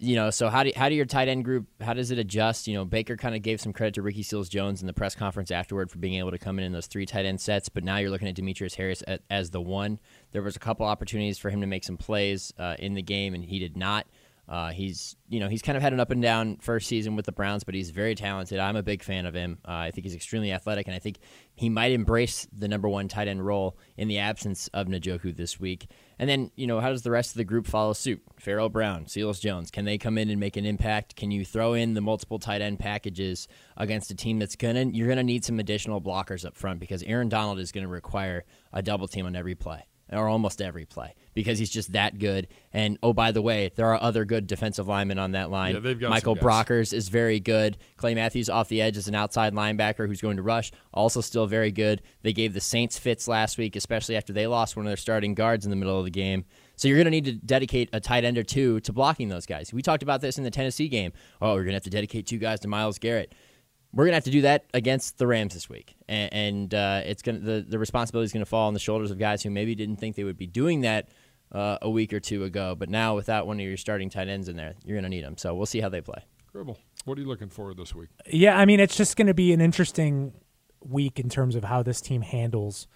you 0.00 0.14
know, 0.14 0.30
so 0.30 0.48
how 0.48 0.62
do 0.62 0.70
how 0.76 0.88
do 0.88 0.94
your 0.94 1.06
tight 1.06 1.28
end 1.28 1.44
group 1.44 1.66
how 1.80 1.92
does 1.92 2.12
it 2.12 2.18
adjust? 2.18 2.68
You 2.68 2.74
know, 2.74 2.84
Baker 2.84 3.16
kind 3.16 3.34
of 3.34 3.42
gave 3.42 3.60
some 3.60 3.72
credit 3.72 3.94
to 3.94 4.02
Ricky 4.02 4.22
Seals 4.22 4.48
Jones 4.48 4.80
in 4.80 4.86
the 4.86 4.92
press 4.92 5.16
conference 5.16 5.50
afterward 5.50 5.90
for 5.90 5.98
being 5.98 6.14
able 6.14 6.30
to 6.30 6.38
come 6.38 6.58
in 6.58 6.64
in 6.64 6.72
those 6.72 6.86
three 6.86 7.04
tight 7.04 7.26
end 7.26 7.40
sets, 7.40 7.68
but 7.68 7.82
now 7.82 7.96
you're 7.96 8.10
looking 8.10 8.28
at 8.28 8.36
Demetrius 8.36 8.74
Harris 8.74 9.02
at, 9.08 9.22
as 9.28 9.50
the 9.50 9.60
one. 9.60 9.98
There 10.30 10.42
was 10.42 10.54
a 10.54 10.60
couple 10.60 10.86
opportunities 10.86 11.38
for 11.38 11.50
him 11.50 11.60
to 11.62 11.66
make 11.66 11.82
some 11.82 11.96
plays 11.96 12.52
uh, 12.58 12.76
in 12.78 12.94
the 12.94 13.02
game, 13.02 13.34
and 13.34 13.44
he 13.44 13.58
did 13.58 13.76
not. 13.76 14.06
Uh, 14.48 14.70
he's 14.70 15.14
you 15.28 15.40
know 15.40 15.48
he's 15.48 15.60
kind 15.60 15.76
of 15.76 15.82
had 15.82 15.92
an 15.92 16.00
up 16.00 16.10
and 16.10 16.22
down 16.22 16.56
first 16.62 16.88
season 16.88 17.16
with 17.16 17.26
the 17.26 17.32
Browns, 17.32 17.64
but 17.64 17.74
he's 17.74 17.90
very 17.90 18.14
talented. 18.14 18.58
I'm 18.58 18.76
a 18.76 18.82
big 18.82 19.02
fan 19.02 19.26
of 19.26 19.34
him. 19.34 19.58
Uh, 19.66 19.72
I 19.72 19.90
think 19.90 20.06
he's 20.06 20.14
extremely 20.14 20.52
athletic, 20.52 20.86
and 20.86 20.96
I 20.96 20.98
think 20.98 21.18
he 21.54 21.68
might 21.68 21.92
embrace 21.92 22.48
the 22.50 22.66
number 22.66 22.88
one 22.88 23.08
tight 23.08 23.28
end 23.28 23.44
role 23.44 23.76
in 23.98 24.08
the 24.08 24.18
absence 24.18 24.68
of 24.68 24.86
Njoku 24.86 25.36
this 25.36 25.60
week. 25.60 25.90
And 26.18 26.30
then 26.30 26.50
you 26.56 26.66
know 26.66 26.80
how 26.80 26.88
does 26.88 27.02
the 27.02 27.10
rest 27.10 27.32
of 27.32 27.36
the 27.36 27.44
group 27.44 27.66
follow 27.66 27.92
suit? 27.92 28.22
Pharaoh 28.40 28.70
Brown, 28.70 29.06
Seals 29.06 29.38
Jones, 29.38 29.70
can 29.70 29.84
they 29.84 29.98
come 29.98 30.16
in 30.16 30.30
and 30.30 30.40
make 30.40 30.56
an 30.56 30.64
impact? 30.64 31.14
Can 31.14 31.30
you 31.30 31.44
throw 31.44 31.74
in 31.74 31.92
the 31.92 32.00
multiple 32.00 32.38
tight 32.38 32.62
end 32.62 32.78
packages 32.78 33.48
against 33.76 34.10
a 34.10 34.14
team 34.14 34.38
that's 34.38 34.56
gonna 34.56 34.84
you're 34.84 35.08
gonna 35.08 35.22
need 35.22 35.44
some 35.44 35.60
additional 35.60 36.00
blockers 36.00 36.46
up 36.46 36.56
front 36.56 36.80
because 36.80 37.02
Aaron 37.02 37.28
Donald 37.28 37.58
is 37.58 37.70
gonna 37.70 37.88
require 37.88 38.44
a 38.72 38.80
double 38.80 39.08
team 39.08 39.26
on 39.26 39.36
every 39.36 39.54
play 39.54 39.87
or 40.12 40.28
almost 40.28 40.62
every 40.62 40.84
play 40.84 41.14
because 41.34 41.58
he's 41.58 41.70
just 41.70 41.92
that 41.92 42.18
good. 42.18 42.48
And 42.72 42.98
oh, 43.02 43.12
by 43.12 43.32
the 43.32 43.42
way, 43.42 43.70
there 43.76 43.86
are 43.86 44.02
other 44.02 44.24
good 44.24 44.46
defensive 44.46 44.88
linemen 44.88 45.18
on 45.18 45.32
that 45.32 45.50
line. 45.50 45.80
Yeah, 46.00 46.08
Michael. 46.08 46.36
Brockers 46.36 46.92
is 46.92 47.08
very 47.08 47.40
good. 47.40 47.78
Clay 47.96 48.14
Matthews 48.14 48.48
off 48.48 48.68
the 48.68 48.82
edge 48.82 48.96
is 48.96 49.08
an 49.08 49.14
outside 49.14 49.54
linebacker 49.54 50.06
who's 50.06 50.20
going 50.20 50.36
to 50.36 50.42
rush, 50.42 50.72
also 50.92 51.20
still 51.20 51.46
very 51.46 51.70
good. 51.70 52.02
They 52.22 52.32
gave 52.32 52.54
the 52.54 52.60
Saints 52.60 52.98
fits 52.98 53.28
last 53.28 53.58
week, 53.58 53.76
especially 53.76 54.16
after 54.16 54.32
they 54.32 54.46
lost 54.46 54.76
one 54.76 54.86
of 54.86 54.90
their 54.90 54.96
starting 54.96 55.34
guards 55.34 55.64
in 55.64 55.70
the 55.70 55.76
middle 55.76 55.98
of 55.98 56.04
the 56.04 56.10
game. 56.10 56.44
So 56.76 56.86
you're 56.86 56.96
going 56.96 57.06
to 57.06 57.10
need 57.10 57.24
to 57.24 57.32
dedicate 57.32 57.88
a 57.92 57.98
tight 57.98 58.24
end 58.24 58.38
or 58.38 58.44
two 58.44 58.78
to 58.80 58.92
blocking 58.92 59.28
those 59.28 59.46
guys. 59.46 59.72
We 59.72 59.82
talked 59.82 60.04
about 60.04 60.20
this 60.20 60.38
in 60.38 60.44
the 60.44 60.50
Tennessee 60.50 60.88
game. 60.88 61.12
Oh, 61.42 61.54
we're 61.54 61.62
going 61.62 61.68
to 61.68 61.74
have 61.74 61.82
to 61.82 61.90
dedicate 61.90 62.26
two 62.26 62.38
guys 62.38 62.60
to 62.60 62.68
Myles 62.68 62.98
Garrett 63.00 63.34
we're 63.92 64.04
gonna 64.04 64.16
have 64.16 64.24
to 64.24 64.30
do 64.30 64.42
that 64.42 64.64
against 64.74 65.18
the 65.18 65.26
Rams 65.26 65.54
this 65.54 65.68
week, 65.68 65.94
and, 66.08 66.32
and 66.32 66.74
uh, 66.74 67.02
it's 67.04 67.22
gonna 67.22 67.38
the 67.38 67.64
the 67.66 67.78
responsibility 67.78 68.26
is 68.26 68.32
gonna 68.32 68.44
fall 68.44 68.68
on 68.68 68.74
the 68.74 68.80
shoulders 68.80 69.10
of 69.10 69.18
guys 69.18 69.42
who 69.42 69.50
maybe 69.50 69.74
didn't 69.74 69.96
think 69.96 70.16
they 70.16 70.24
would 70.24 70.36
be 70.36 70.46
doing 70.46 70.82
that 70.82 71.08
uh, 71.52 71.78
a 71.80 71.90
week 71.90 72.12
or 72.12 72.20
two 72.20 72.44
ago, 72.44 72.74
but 72.74 72.90
now 72.90 73.14
without 73.14 73.46
one 73.46 73.58
of 73.58 73.66
your 73.66 73.76
starting 73.76 74.10
tight 74.10 74.28
ends 74.28 74.48
in 74.48 74.56
there, 74.56 74.74
you're 74.84 74.96
gonna 74.96 75.08
need 75.08 75.24
them. 75.24 75.38
So 75.38 75.54
we'll 75.54 75.66
see 75.66 75.80
how 75.80 75.88
they 75.88 76.00
play. 76.00 76.24
Gribble, 76.52 76.78
what 77.04 77.16
are 77.16 77.20
you 77.20 77.26
looking 77.26 77.48
for 77.48 77.72
this 77.74 77.94
week? 77.94 78.10
Yeah, 78.26 78.58
I 78.58 78.66
mean 78.66 78.80
it's 78.80 78.96
just 78.96 79.16
gonna 79.16 79.34
be 79.34 79.52
an 79.52 79.60
interesting 79.60 80.34
week 80.84 81.18
in 81.18 81.28
terms 81.28 81.54
of 81.56 81.64
how 81.64 81.82
this 81.82 82.00
team 82.00 82.22
handles. 82.22 82.86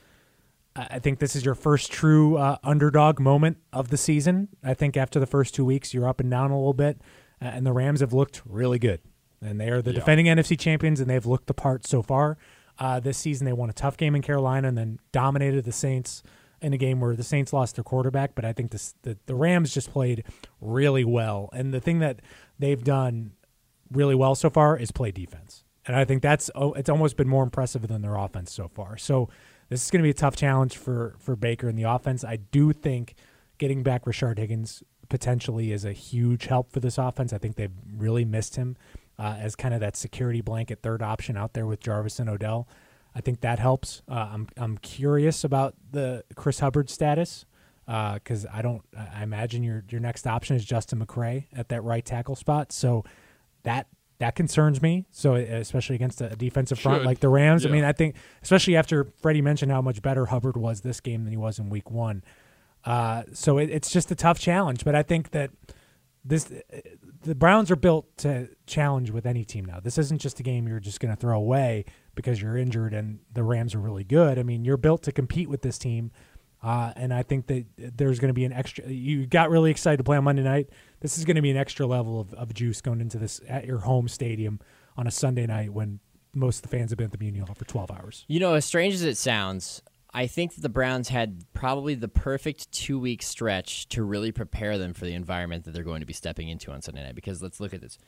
I 0.75 1.01
think 1.01 1.19
this 1.19 1.37
is 1.37 1.45
your 1.45 1.55
first 1.55 1.93
true 1.93 2.39
uh, 2.39 2.57
underdog 2.65 3.21
moment 3.21 3.59
of 3.75 3.89
the 3.89 3.99
season. 3.99 4.49
I 4.65 4.73
think 4.73 4.97
after 4.97 5.21
the 5.21 5.27
first 5.27 5.55
two 5.55 5.67
weeks, 5.67 5.93
you're 5.93 6.09
up 6.09 6.19
and 6.19 6.31
down 6.31 6.51
a 6.51 6.57
little 6.57 6.73
bit, 6.73 7.03
uh, 7.43 7.45
and 7.45 7.67
the 7.67 7.73
Rams 7.73 8.01
have 8.01 8.15
looked 8.15 8.41
really 8.47 8.79
good 8.79 9.01
and 9.43 9.61
they 9.61 9.69
are 9.71 9.83
the 9.83 9.91
Yeah. 9.91 9.97
defending 10.01 10.27
NFC 10.27 10.57
champions, 10.59 11.01
and 11.01 11.11
they've 11.11 11.27
looked 11.27 11.47
the 11.47 11.55
part 11.55 11.87
so 11.87 12.03
far. 12.03 12.39
Uh, 12.79 13.01
this 13.01 13.19
season, 13.19 13.45
they 13.45 13.53
won 13.53 13.69
a 13.69 13.73
tough 13.75 13.97
game 13.97 14.15
in 14.15 14.23
Carolina 14.23 14.69
and 14.69 14.79
then 14.79 14.99
dominated 15.13 15.65
the 15.65 15.73
Saints 15.73 16.23
in 16.61 16.73
a 16.73 16.79
game 16.79 17.01
where 17.01 17.15
the 17.17 17.23
Saints 17.23 17.53
lost 17.53 17.75
their 17.77 17.85
quarterback. 17.85 18.35
But 18.35 18.45
I 18.45 18.53
think 18.53 18.71
this, 18.71 18.95
the 19.03 19.19
the 19.27 19.35
Rams 19.35 19.75
just 19.75 19.91
played 19.93 20.25
really 20.61 21.05
well, 21.05 21.51
and 21.53 21.73
the 21.75 21.81
thing 21.81 21.99
that 21.99 22.21
they've 22.59 22.83
done 22.83 23.33
really 23.91 24.15
well 24.15 24.35
so 24.35 24.49
far 24.49 24.77
is 24.79 24.91
play 24.91 25.11
defense, 25.11 25.65
and 25.87 25.95
I 25.97 26.05
think 26.05 26.23
that's 26.23 26.51
oh, 26.55 26.73
it's 26.73 26.89
almost 26.89 27.17
been 27.17 27.29
more 27.29 27.43
impressive 27.45 27.87
than 27.89 28.01
their 28.03 28.15
offense 28.17 28.53
so 28.53 28.69
far. 28.69 28.97
So 28.97 29.29
this 29.69 29.85
is 29.85 29.91
going 29.91 30.01
to 30.03 30.07
be 30.07 30.11
a 30.11 30.15
tough 30.15 30.37
challenge 30.37 30.77
for 30.77 31.15
for 31.19 31.37
Baker 31.37 31.69
in 31.69 31.77
the 31.77 31.83
offense. 31.85 32.25
I 32.25 32.37
do 32.37 32.73
think 32.73 33.15
getting 33.59 33.83
back 33.83 34.05
Rashard 34.07 34.39
Higgins 34.39 34.83
potentially 35.09 35.73
is 35.73 35.85
a 35.85 35.93
huge 35.93 36.47
help 36.47 36.73
for 36.73 36.81
this 36.81 36.97
offense. 36.97 37.33
I 37.35 37.39
think 37.39 37.57
they've 37.57 37.71
really 37.97 38.25
missed 38.25 38.57
him 38.57 38.77
uh, 39.23 39.37
as 39.39 39.55
kind 39.55 39.73
of 39.73 39.79
that 39.79 39.97
security 39.97 40.41
blanket 40.41 40.81
third 40.83 41.01
option 41.01 41.37
out 41.37 41.53
there 41.53 41.65
with 41.65 41.79
Jarvis 41.79 42.19
and 42.19 42.29
Odell. 42.29 42.67
I 43.15 43.21
think 43.21 43.41
that 43.43 43.61
helps. 43.61 44.03
Uh, 44.09 44.29
I'm 44.33 44.49
I'm 44.57 44.79
curious 44.79 45.45
about 45.45 45.75
the 45.93 46.25
Chris 46.35 46.59
Hubbard 46.59 46.91
status 46.91 47.45
because 47.87 48.47
I 48.53 48.63
don't. 48.63 48.83
I 48.97 49.23
imagine 49.23 49.63
your 49.63 49.85
your 49.91 50.01
next 50.01 50.27
option 50.27 50.57
is 50.57 50.65
Justin 50.65 50.99
McCray 50.99 51.45
at 51.55 51.69
that 51.69 51.85
right 51.85 52.05
tackle 52.05 52.35
spot. 52.35 52.73
So 52.73 53.05
that 53.63 53.87
that 54.19 54.35
concerns 54.35 54.83
me. 54.83 55.07
So 55.13 55.35
especially 55.35 55.95
against 55.95 56.21
a 56.21 56.31
defensive 56.31 56.81
front 56.81 57.01
Should. 57.03 57.07
like 57.07 57.21
the 57.21 57.29
Rams. 57.29 57.65
I 57.65 57.69
mean, 57.69 57.85
I 57.85 57.93
think 57.93 58.17
especially 58.43 58.75
after 58.75 59.13
Freddie 59.21 59.43
mentioned 59.43 59.71
how 59.71 59.83
much 59.83 60.03
better 60.03 60.27
Hubbard 60.27 60.57
was 60.57 60.81
this 60.81 60.99
game 60.99 61.23
than 61.23 61.33
he 61.33 61.39
was 61.39 61.61
in 61.61 61.71
Week 61.71 61.91
One. 61.93 62.25
Uh, 62.85 63.23
so 63.33 63.59
it, 63.59 63.71
it's 63.71 63.93
just 63.93 64.11
a 64.11 64.17
tough 64.17 64.41
challenge. 64.41 64.85
But 64.85 64.97
I 64.97 65.05
think 65.05 65.31
that 65.31 65.51
this 66.25 66.53
the 67.23 67.35
Browns 67.35 67.71
are 67.71 67.77
built 67.77 68.17
to 68.19 68.49
challenge 68.67 69.11
with 69.11 69.27
any 69.27 69.45
team 69.45 69.65
now. 69.65 69.81
This 69.81 69.99
isn't 69.99 70.21
just 70.21 70.41
a 70.41 70.43
game 70.43 70.69
you're 70.69 70.81
just 70.81 71.01
going 71.01 71.15
to 71.15 71.21
throw 71.21 71.37
away 71.37 71.85
because 72.15 72.41
you're 72.41 72.57
injured 72.57 72.95
and 72.95 73.21
the 73.33 73.43
Rams 73.43 73.75
are 73.75 73.81
really 73.81 74.05
good. 74.05 74.39
I 74.39 74.43
mean, 74.43 74.65
you're 74.65 74.77
built 74.77 75.03
to 75.05 75.13
compete 75.13 75.49
with 75.49 75.63
this 75.63 75.79
team. 75.79 76.11
Uh, 76.63 76.93
and 76.95 77.13
I 77.13 77.25
think 77.25 77.49
that 77.49 77.65
there's 77.77 78.21
going 78.21 78.29
to 78.29 78.35
be 78.35 78.45
an 78.45 78.53
extra. 78.53 78.89
You 78.89 79.27
got 79.27 79.51
really 79.51 79.73
excited 79.73 79.97
to 79.97 80.05
play 80.05 80.17
on 80.17 80.25
Monday 80.25 80.45
night. 80.45 80.69
This 81.01 81.19
is 81.19 81.25
going 81.25 81.35
to 81.35 81.43
be 81.43 81.51
an 81.51 81.57
extra 81.57 81.87
level 81.87 82.21
of, 82.21 82.33
of 82.35 82.55
juice 82.55 82.81
going 82.81 83.01
into 83.01 83.19
this 83.19 83.41
at 83.49 83.67
your 83.67 83.79
home 83.79 84.07
stadium 84.07 84.61
on 84.97 85.09
a 85.09 85.11
Sunday 85.11 85.47
night 85.47 85.73
when 85.73 85.99
most 86.35 86.59
of 86.59 86.63
the 86.71 86.77
fans 86.77 86.91
have 86.91 86.99
been 86.99 87.07
at 87.07 87.13
the 87.13 87.19
Muni 87.19 87.41
Hall 87.41 87.55
for 87.55 87.65
12 87.65 87.91
hours. 87.91 88.25
You 88.29 88.39
know, 88.39 88.55
as 88.55 88.65
strange 88.65 88.95
as 88.95 89.03
it 89.03 89.17
sounds, 89.17 89.83
I 90.15 90.27
think 90.27 90.55
that 90.55 90.61
the 90.61 90.69
Browns 90.69 91.09
had 91.09 91.45
probably 91.55 91.95
the 91.95 92.09
perfect 92.09 92.71
two 92.71 92.99
week 92.99 93.23
stretch 93.23 93.89
to 93.89 94.03
really 94.03 94.31
prepare 94.31 94.77
them 94.77 94.93
for 94.93 95.07
the 95.07 95.15
environment 95.15 95.65
that 95.65 95.73
they're 95.73 95.83
going 95.83 96.01
to 96.01 96.07
be 96.07 96.13
stepping 96.13 96.49
into 96.49 96.71
on 96.71 96.83
Sunday 96.83 97.03
night. 97.03 97.15
Because 97.15 97.43
let's 97.43 97.61
look 97.61 97.73
at 97.73 97.81
this. 97.81 97.99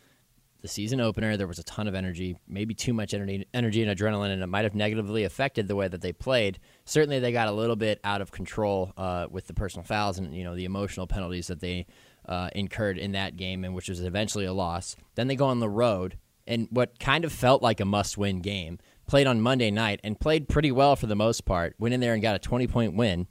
The 0.61 0.69
season 0.69 0.99
opener, 0.99 1.37
there 1.37 1.47
was 1.47 1.59
a 1.59 1.65
ton 1.65 1.89
of 1.89 1.95
energy, 1.95 2.39
maybe 2.49 2.73
too 2.73 2.95
much 2.95 3.13
energy, 3.13 3.47
energy 3.53 3.83
and 3.83 3.99
adrenaline, 3.99 4.33
and 4.33 4.43
it 4.43 4.47
might 4.47 4.65
have 4.65 4.75
negatively 4.75 5.25
affected 5.25 5.69
the 5.69 5.77
way 5.77 5.89
that 5.89 6.01
they 6.01 6.15
played. 6.15 6.59
Certainly, 6.87 7.21
they 7.21 7.33
got 7.33 7.49
a 7.49 7.53
little 7.53 7.77
bit 7.77 8.01
out 8.03 8.23
of 8.23 8.33
control 8.33 8.95
uh, 8.97 9.27
with 9.31 9.47
the 9.47 9.53
personal 9.53 9.85
fouls 9.85 10.19
and 10.19 10.35
you 10.35 10.43
know 10.43 10.55
the 10.55 10.65
emotional 10.65 11.07
penalties 11.07 11.49
that 11.49 11.61
they 11.61 11.85
uh, 12.27 12.49
incurred 12.55 12.97
in 12.97 13.13
that 13.13 13.37
game, 13.37 13.63
and 13.63 13.75
which 13.75 13.91
was 13.91 14.01
eventually 14.01 14.47
a 14.47 14.55
loss. 14.55 14.97
Then 15.17 15.27
they 15.27 15.37
go 15.37 15.47
on 15.47 15.61
the 15.61 15.69
road, 15.69 16.17
and 16.47 16.67
what 16.71 16.99
kind 16.99 17.27
of 17.27 17.33
felt 17.33 17.63
like 17.63 17.81
a 17.81 17.85
must-win 17.85 18.41
game 18.41 18.79
played 19.07 19.27
on 19.27 19.41
Monday 19.41 19.71
night 19.71 20.01
and 20.03 20.19
played 20.19 20.49
pretty 20.49 20.73
well 20.73 20.97
for 20.97 21.07
the 21.07 21.17
most 21.17 21.45
part. 21.45 21.75
Went 21.79 21.95
in 21.95 22.01
there 22.01 22.15
and 22.15 22.23
got 22.23 22.35
a 22.35 22.39
20 22.39 22.67
point 22.67 22.95
win. 22.95 23.27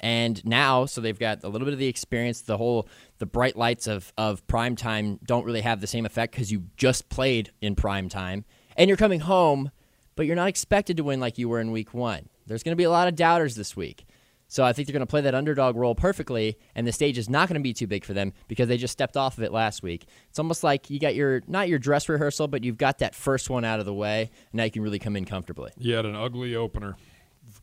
And 0.00 0.44
now, 0.44 0.84
so 0.84 1.00
they've 1.00 1.18
got 1.18 1.44
a 1.44 1.48
little 1.48 1.64
bit 1.64 1.72
of 1.72 1.78
the 1.78 1.86
experience. 1.86 2.42
The 2.42 2.58
whole 2.58 2.88
the 3.18 3.26
bright 3.26 3.56
lights 3.56 3.86
of 3.86 4.12
of 4.18 4.46
prime 4.46 4.76
time 4.76 5.18
don't 5.24 5.46
really 5.46 5.62
have 5.62 5.80
the 5.80 5.86
same 5.86 6.04
effect 6.04 6.32
because 6.32 6.52
you 6.52 6.64
just 6.76 7.08
played 7.08 7.52
in 7.62 7.74
prime 7.74 8.08
time, 8.08 8.44
and 8.76 8.88
you're 8.88 8.98
coming 8.98 9.20
home, 9.20 9.70
but 10.14 10.26
you're 10.26 10.36
not 10.36 10.48
expected 10.48 10.96
to 10.98 11.04
win 11.04 11.20
like 11.20 11.38
you 11.38 11.48
were 11.48 11.60
in 11.60 11.72
week 11.72 11.94
one. 11.94 12.28
There's 12.46 12.62
going 12.62 12.72
to 12.72 12.76
be 12.76 12.84
a 12.84 12.90
lot 12.90 13.08
of 13.08 13.14
doubters 13.14 13.54
this 13.54 13.76
week. 13.76 14.04
So 14.48 14.62
I 14.62 14.72
think 14.72 14.86
they're 14.86 14.92
going 14.92 15.00
to 15.00 15.06
play 15.06 15.22
that 15.22 15.34
underdog 15.34 15.74
role 15.76 15.94
perfectly, 15.94 16.58
and 16.74 16.86
the 16.86 16.92
stage 16.92 17.18
is 17.18 17.28
not 17.28 17.48
going 17.48 17.58
to 17.58 17.62
be 17.62 17.72
too 17.72 17.86
big 17.86 18.04
for 18.04 18.12
them 18.12 18.32
because 18.46 18.68
they 18.68 18.76
just 18.76 18.92
stepped 18.92 19.16
off 19.16 19.38
of 19.38 19.44
it 19.44 19.52
last 19.52 19.82
week. 19.82 20.06
It's 20.28 20.38
almost 20.38 20.62
like 20.62 20.90
you 20.90 21.00
got 21.00 21.14
your 21.14 21.42
not 21.46 21.68
your 21.68 21.78
dress 21.78 22.08
rehearsal, 22.08 22.48
but 22.48 22.62
you've 22.62 22.78
got 22.78 22.98
that 22.98 23.14
first 23.14 23.50
one 23.50 23.64
out 23.64 23.80
of 23.80 23.86
the 23.86 23.94
way, 23.94 24.30
and 24.52 24.54
now 24.54 24.64
you 24.64 24.70
can 24.70 24.82
really 24.82 24.98
come 24.98 25.16
in 25.16 25.24
comfortably. 25.24 25.72
You 25.76 25.94
had 25.94 26.06
an 26.06 26.14
ugly 26.14 26.54
opener 26.54 26.96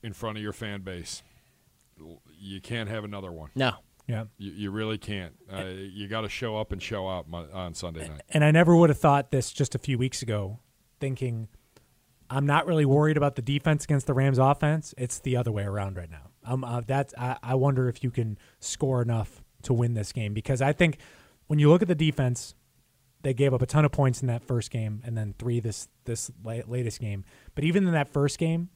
in 0.04 0.14
front 0.14 0.38
of 0.38 0.44
your 0.44 0.54
fan 0.54 0.82
base. 0.82 1.24
You 2.40 2.60
can't 2.60 2.90
have 2.90 3.04
another 3.04 3.32
one. 3.32 3.52
No. 3.56 3.74
Yeah. 4.08 4.26
You, 4.38 4.52
you 4.52 4.72
really 4.72 4.98
can't. 4.98 5.34
Uh, 5.52 5.66
you 5.68 6.08
got 6.08 6.22
to 6.22 6.30
show 6.30 6.58
up 6.58 6.72
and 6.72 6.82
show 6.82 7.08
out 7.08 7.28
on 7.54 7.76
Sunday 7.76 8.08
night. 8.08 8.22
And 8.30 8.44
I 8.44 8.52
never 8.52 8.76
would 8.76 8.90
have 8.90 9.00
thought 9.00 9.32
this 9.32 9.52
just 9.52 9.76
a 9.76 9.80
few 9.80 9.98
weeks 9.98 10.22
ago, 10.22 10.60
thinking 11.00 11.48
I'm 12.30 12.46
not 12.46 12.66
really 12.66 12.86
worried 12.86 13.18
about 13.18 13.36
the 13.36 13.42
defense 13.42 13.84
against 13.84 14.08
the 14.08 14.14
Rams 14.14 14.40
offense. 14.40 14.94
It's 14.98 15.20
the 15.20 15.38
other 15.38 15.52
way 15.52 15.64
around 15.64 15.98
right 15.98 16.10
now. 16.10 16.31
Um, 16.44 16.64
uh, 16.64 16.82
that's 16.86 17.14
I, 17.18 17.38
I 17.44 17.56
wonder 17.56 17.88
if 17.88 18.04
you 18.04 18.12
can 18.12 18.38
score 18.60 19.02
enough 19.02 19.44
to 19.64 19.74
win 19.74 19.94
this 19.94 20.12
game 20.12 20.34
because 20.34 20.62
I 20.62 20.74
think 20.74 20.98
when 21.48 21.60
you 21.60 21.70
look 21.70 21.82
at 21.82 21.88
the 21.88 21.96
defense, 21.96 22.56
they 23.22 23.34
gave 23.34 23.54
up 23.54 23.62
a 23.62 23.66
ton 23.66 23.86
of 23.86 23.92
points 23.92 24.22
in 24.22 24.28
that 24.28 24.44
first 24.44 24.72
game 24.72 25.02
and 25.06 25.18
then 25.18 25.36
three 25.38 25.60
this 25.60 25.88
this 26.06 26.32
latest 26.44 27.00
game. 27.00 27.24
But 27.56 27.64
even 27.64 27.86
in 27.86 27.94
that 27.94 28.10
first 28.10 28.38
game, 28.38 28.70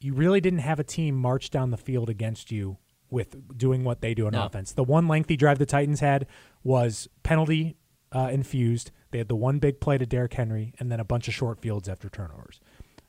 you 0.00 0.14
really 0.14 0.40
didn't 0.40 0.60
have 0.60 0.78
a 0.78 0.84
team 0.84 1.16
march 1.16 1.50
down 1.50 1.70
the 1.70 1.76
field 1.76 2.08
against 2.08 2.50
you 2.50 2.78
with 3.10 3.56
doing 3.56 3.84
what 3.84 4.00
they 4.00 4.14
do 4.14 4.26
on 4.26 4.32
no. 4.32 4.44
offense. 4.44 4.72
The 4.72 4.84
one 4.84 5.08
lengthy 5.08 5.36
drive 5.36 5.58
the 5.58 5.66
Titans 5.66 6.00
had 6.00 6.26
was 6.62 7.08
penalty 7.22 7.76
uh, 8.12 8.28
infused. 8.30 8.90
They 9.10 9.18
had 9.18 9.28
the 9.28 9.36
one 9.36 9.58
big 9.58 9.80
play 9.80 9.98
to 9.98 10.06
Derrick 10.06 10.34
Henry 10.34 10.74
and 10.78 10.92
then 10.92 11.00
a 11.00 11.04
bunch 11.04 11.28
of 11.28 11.34
short 11.34 11.58
fields 11.60 11.88
after 11.88 12.08
turnovers. 12.08 12.60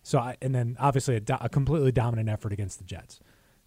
So 0.02 0.20
I, 0.20 0.38
and 0.42 0.56
then 0.56 0.78
obviously 0.80 1.16
a, 1.16 1.20
do, 1.20 1.36
a 1.40 1.50
completely 1.50 1.92
dominant 1.92 2.30
effort 2.30 2.54
against 2.54 2.80
the 2.80 2.86
Jets. 2.86 3.20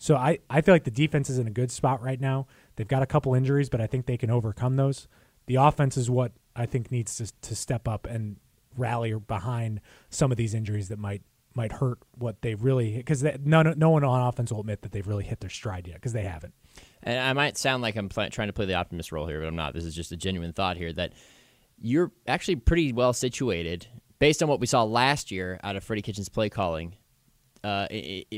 So 0.03 0.17
I, 0.17 0.41
I 0.51 0.63
feel 0.63 0.75
like 0.75 0.83
the 0.83 0.91
defense 0.91 1.31
is 1.31 1.39
in 1.39 1.47
a 1.47 1.51
good 1.53 1.71
spot 1.71 2.03
right 2.03 2.21
now. 2.21 2.49
They've 2.75 2.89
got 2.89 3.05
a 3.05 3.07
couple 3.07 3.35
injuries, 3.35 3.69
but 3.69 3.81
I 3.81 3.87
think 3.87 4.07
they 4.07 4.17
can 4.17 4.31
overcome 4.31 4.75
those. 4.75 5.07
The 5.47 5.55
offense 5.55 5.97
is 5.97 6.11
what 6.11 6.33
I 6.57 6.67
think 6.67 6.91
needs 6.91 7.19
to, 7.19 7.33
to 7.43 7.55
step 7.55 7.87
up 7.87 8.09
and 8.09 8.35
rally 8.77 9.15
behind 9.15 9.81
some 10.11 10.33
of 10.33 10.37
these 10.37 10.55
injuries 10.55 10.89
that 10.89 10.99
might 10.99 11.23
might 11.55 11.71
hurt 11.71 11.99
what 12.19 12.43
they 12.43 12.57
really 12.57 12.97
because 12.97 13.23
no 13.45 13.63
no 13.63 13.91
one 13.91 14.03
on 14.03 14.27
offense 14.27 14.51
will 14.51 14.63
admit 14.63 14.83
that 14.83 14.91
they've 14.91 15.07
really 15.07 15.23
hit 15.23 15.39
their 15.39 15.51
stride 15.51 15.87
yet 15.87 15.99
because 15.99 16.13
they 16.13 16.25
haven't. 16.25 16.55
And 17.05 17.21
I 17.21 17.33
might 17.33 17.57
sound 17.57 17.81
like 17.81 17.95
I'm 17.95 18.09
pl- 18.09 18.31
trying 18.31 18.49
to 18.49 18.53
play 18.53 18.67
the 18.67 18.75
optimist 18.75 19.13
role 19.13 19.29
here, 19.29 19.39
but 19.39 19.47
I'm 19.47 19.55
not. 19.55 19.73
This 19.73 19.85
is 19.85 19.95
just 19.95 20.11
a 20.11 20.17
genuine 20.17 20.53
thought 20.53 20.77
here 20.77 20.93
that 20.95 21.13
you're 21.79 22.11
actually 22.27 22.57
pretty 22.57 22.93
well 22.93 23.13
situated 23.13 23.87
based 24.19 24.43
on 24.43 24.49
what 24.49 24.59
we 24.59 24.67
saw 24.67 24.83
last 24.83 25.31
year 25.31 25.61
out 25.63 25.77
of 25.77 25.85
Freddie 25.85 26.03
Kitchens' 26.03 26.29
play 26.29 26.49
calling 26.49 26.97
uh, 27.65 27.87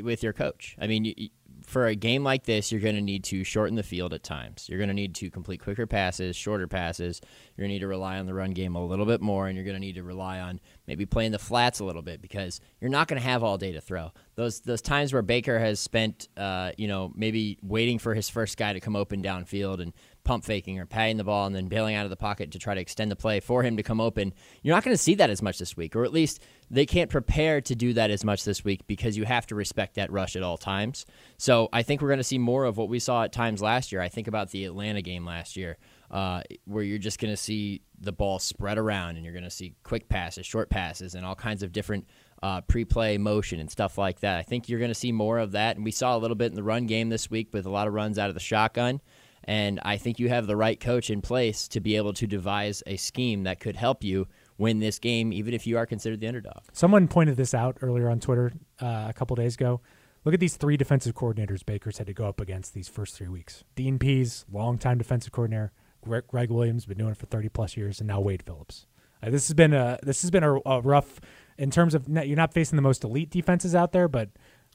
with 0.03 0.23
your 0.23 0.33
coach. 0.33 0.77
I 0.79 0.87
mean, 0.87 1.05
you, 1.05 1.29
for 1.67 1.87
a 1.87 1.95
game 1.95 2.23
like 2.23 2.45
this, 2.45 2.71
you're 2.71 2.81
going 2.81 2.95
to 2.95 3.01
need 3.01 3.25
to 3.25 3.43
shorten 3.43 3.75
the 3.75 3.83
field 3.83 4.13
at 4.13 4.23
times. 4.23 4.69
You're 4.69 4.79
going 4.79 4.89
to 4.89 4.95
need 4.95 5.15
to 5.17 5.31
complete 5.31 5.61
quicker 5.61 5.87
passes, 5.87 6.37
shorter 6.37 6.69
passes. 6.69 7.21
You're 7.57 7.65
going 7.65 7.71
to 7.71 7.75
need 7.75 7.81
to 7.81 7.89
rely 7.89 8.19
on 8.19 8.27
the 8.27 8.35
run 8.35 8.51
game 8.51 8.77
a 8.77 8.85
little 8.85 9.07
bit 9.07 9.21
more, 9.21 9.47
and 9.47 9.57
you're 9.57 9.65
going 9.65 9.77
to 9.77 9.81
need 9.81 9.95
to 9.95 10.03
rely 10.03 10.41
on 10.41 10.61
maybe 10.87 11.07
playing 11.07 11.33
the 11.33 11.39
flats 11.39 11.81
a 11.81 11.85
little 11.85 12.03
bit 12.03 12.21
because 12.21 12.61
you're 12.81 12.91
not 12.91 13.09
going 13.09 13.21
to 13.21 13.27
have 13.27 13.43
all 13.43 13.57
day 13.57 13.73
to 13.73 13.81
throw. 13.81 14.13
Those 14.35 14.61
those 14.61 14.83
times 14.83 15.13
where 15.13 15.23
Baker 15.23 15.59
has 15.59 15.81
spent, 15.81 16.29
uh, 16.37 16.73
you 16.77 16.89
know, 16.89 17.13
maybe 17.15 17.59
waiting 17.63 17.99
for 17.99 18.15
his 18.15 18.29
first 18.29 18.57
guy 18.59 18.73
to 18.73 18.81
come 18.81 18.97
open 18.97 19.23
downfield 19.23 19.81
and 19.81 19.93
pump 20.25 20.45
faking 20.45 20.79
or 20.79 20.87
patting 20.87 21.17
the 21.17 21.25
ball 21.25 21.47
and 21.47 21.55
then 21.55 21.69
bailing 21.69 21.95
out 21.95 22.05
of 22.05 22.11
the 22.11 22.17
pocket 22.17 22.51
to 22.53 22.59
try 22.59 22.75
to 22.75 22.81
extend 22.81 23.11
the 23.11 23.17
play 23.17 23.41
for 23.41 23.63
him 23.63 23.77
to 23.77 23.83
come 23.83 24.01
open. 24.01 24.33
You're 24.63 24.75
not 24.75 24.85
going 24.85 24.95
to 24.95 25.03
see 25.03 25.15
that 25.17 25.31
as 25.31 25.43
much 25.43 25.59
this 25.59 25.77
week, 25.77 25.95
or 25.95 26.05
at 26.05 26.13
least 26.13 26.41
they 26.71 26.87
can't 26.87 27.11
prepare 27.11 27.61
to 27.61 27.75
do 27.75 27.93
that 27.93 28.11
as 28.11 28.25
much 28.25 28.45
this 28.45 28.65
week 28.65 28.87
because 28.87 29.17
you 29.17 29.25
have 29.25 29.47
to 29.49 29.55
respect 29.55 29.95
that 29.95 30.11
rush 30.11 30.35
at 30.35 30.43
all 30.43 30.57
times. 30.57 31.07
So 31.37 31.69
I 31.73 31.83
think 31.83 32.01
we're 32.01 32.09
going 32.09 32.19
to 32.19 32.25
see 32.25 32.39
more 32.39 32.65
of 32.65 32.77
what 32.77 32.89
we 32.89 32.99
saw 32.99 33.23
at 33.23 33.33
times 33.33 33.63
last 33.63 33.93
year. 33.93 34.01
I 34.01 34.09
think 34.09 34.27
about 34.27 34.51
the 34.51 34.65
Atlanta 34.65 35.03
game 35.03 35.25
last 35.25 35.57
year. 35.57 35.77
Uh, 36.11 36.43
where 36.65 36.85
you're 36.85 36.99
just 36.99 37.19
going 37.19 37.33
to 37.33 37.37
see 37.37 37.81
the 37.99 38.13
ball 38.13 38.39
spread 38.39 38.79
around 38.79 39.17
and 39.17 39.25
you're 39.25 39.33
going 39.33 39.43
to 39.43 39.51
see 39.51 39.75
quick 39.83 40.09
passes, 40.09 40.47
short 40.47 40.71
passes, 40.71 41.17
and 41.17 41.27
all 41.27 41.35
kinds 41.35 41.65
of 41.65 41.73
different 41.73 42.07
uh, 42.41 42.61
pre-play 42.61 43.19
motion 43.19 43.59
and 43.59 43.71
stuff 43.71 43.99
like 43.99 44.21
that. 44.21 44.39
I 44.39 44.43
think 44.43 44.69
you're 44.69 44.79
going 44.79 44.91
to 44.91 44.95
see 44.95 45.13
more 45.13 45.39
of 45.39 45.53
that, 45.53 45.77
and 45.77 45.85
we 45.85 45.91
saw 45.91 46.15
a 46.15 46.19
little 46.19 46.35
bit 46.35 46.53
in 46.53 46.55
the 46.55 46.63
run 46.63 46.87
game 46.87 47.09
this 47.09 47.31
week 47.31 47.49
with 47.53 47.67
a 47.67 47.71
lot 47.71 47.89
of 47.89 47.95
runs 47.95 48.19
out 48.19 48.29
of 48.29 48.35
the 48.35 48.41
shotgun. 48.41 49.01
And 49.47 49.81
I 49.85 49.97
think 49.97 50.19
you 50.19 50.29
have 50.29 50.47
the 50.47 50.57
right 50.57 50.79
coach 50.79 51.11
in 51.11 51.21
place 51.21 51.69
to 51.69 51.81
be 51.81 51.97
able 51.97 52.13
to 52.15 52.27
devise 52.27 52.83
a 52.87 52.97
scheme 52.97 53.45
that 53.45 53.61
could 53.61 53.77
help 53.77 54.03
you 54.03 54.27
win 54.59 54.79
this 54.79 54.99
game, 54.99 55.33
even 55.33 55.53
if 55.55 55.67
you 55.67 55.77
are 55.77 55.87
considered 55.87 56.21
the 56.21 56.29
underdog. 56.29 56.63
Someone 56.73 57.09
pointed 57.09 57.37
this 57.37 57.55
out 57.55 57.77
earlier 57.83 58.09
on 58.09 58.21
Twitter 58.21 58.53
uh, 58.81 59.07
a 59.09 59.13
couple 59.13 59.37
days 59.37 59.55
ago. 59.55 59.81
Look 60.25 60.33
at 60.33 60.41
these 60.41 60.57
three 60.57 60.77
defensive 60.77 61.15
coordinators 61.15 61.65
Baker's 61.65 61.99
had 61.99 62.07
to 62.07 62.15
go 62.15 62.27
up 62.27 62.41
against 62.41 62.73
these 62.73 62.89
first 62.89 63.15
three 63.15 63.29
weeks. 63.29 63.65
Dean 63.75 63.99
Pees, 63.99 64.47
longtime 64.51 64.99
defensive 64.99 65.33
coordinator. 65.33 65.73
Greg, 66.03 66.27
Gregg 66.27 66.51
Williams, 66.51 66.87
been 66.87 66.99
doing 66.99 67.13
it 67.13 67.17
for 67.17 67.27
30 67.27 67.49
plus 67.51 67.77
years, 67.77 68.01
and 68.01 68.09
now 68.09 68.21
Wade 68.21 68.43
Phillips. 68.43 68.87
Uh, 69.23 69.31
this 69.31 69.49
has 69.49 69.55
been 69.55 69.73
a 69.73 69.99
this 70.03 70.23
has 70.23 70.31
been 70.31 70.45
a, 70.45 70.57
a 70.67 70.81
rough 70.83 71.21
in 71.59 71.71
terms 71.71 71.95
of 71.95 72.09
you're 72.09 72.37
not 72.37 72.53
facing 72.53 72.77
the 72.77 72.83
most 72.83 73.05
elite 73.05 73.31
defenses 73.31 73.75
out 73.75 73.93
there, 73.93 74.09
but 74.09 74.31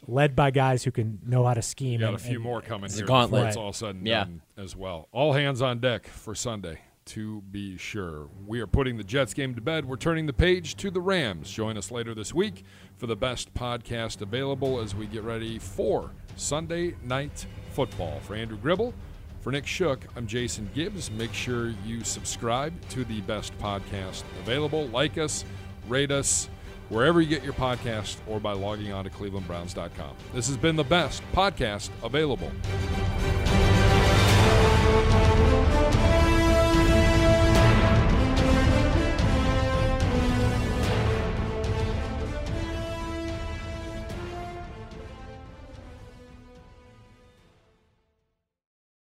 led 0.08 0.36
by 0.36 0.52
guys 0.52 0.84
who 0.84 0.92
can 0.92 1.20
know 1.26 1.46
how 1.46 1.54
to 1.54 1.62
scheme. 1.62 2.00
Got 2.02 2.10
and, 2.10 2.16
a 2.16 2.20
few 2.20 2.36
and, 2.36 2.44
more 2.44 2.62
coming 2.62 2.92
here. 2.92 3.06
Gauntlet. 3.06 3.48
It's 3.48 3.58
all 3.58 3.74
sudden 3.74 4.06
yeah. 4.06 4.26
done 4.26 4.42
as 4.58 4.76
well. 4.76 5.08
All 5.12 5.34
hands 5.34 5.62
on 5.62 5.80
deck 5.80 6.08
for 6.08 6.36
Sunday, 6.36 6.82
to 7.06 7.42
be 7.42 7.78
sure. 7.78 8.28
We 8.46 8.60
are 8.60 8.68
putting 8.68 8.98
the 8.98 9.04
Jets 9.04 9.34
game 9.34 9.56
to 9.56 9.62
bed. 9.62 9.86
We're 9.86 9.98
turning 9.98 10.26
the 10.26 10.34
page 10.34 10.76
to 10.78 10.92
the 10.92 11.02
Rams. 11.02 11.52
Join 11.52 11.78
us 11.78 11.92
later 11.92 12.14
this 12.14 12.34
week 12.34 12.64
for 12.98 13.08
the 13.08 13.16
best 13.16 13.54
podcast 13.54 14.22
available 14.22 14.80
as 14.80 14.96
we 14.96 15.08
get 15.08 15.24
ready 15.24 15.60
for 15.60 16.12
Sunday 16.36 16.96
night 17.04 17.46
football. 17.72 18.20
For 18.22 18.36
Andrew 18.36 18.58
Gribble, 18.58 18.94
for 19.42 19.52
Nick 19.52 19.66
Shook, 19.66 20.06
I'm 20.16 20.28
Jason 20.28 20.70
Gibbs. 20.74 21.10
Make 21.12 21.34
sure 21.34 21.74
you 21.86 22.04
subscribe 22.04 22.74
to 22.90 23.06
the 23.06 23.22
best 23.22 23.58
podcast 23.58 24.24
available. 24.40 24.88
Like 24.88 25.18
us, 25.18 25.46
rate 25.88 26.12
us 26.12 26.50
wherever 26.90 27.22
you 27.22 27.28
get 27.28 27.44
your 27.44 27.54
podcast 27.54 28.18
or 28.28 28.40
by 28.40 28.52
logging 28.52 28.92
on 28.92 29.04
to 29.06 29.10
clevelandbrowns.com. 29.10 30.16
This 30.34 30.48
has 30.48 30.58
been 30.58 30.76
the 30.76 30.84
best 30.84 31.24
podcast 31.34 31.90
available. 32.04 32.52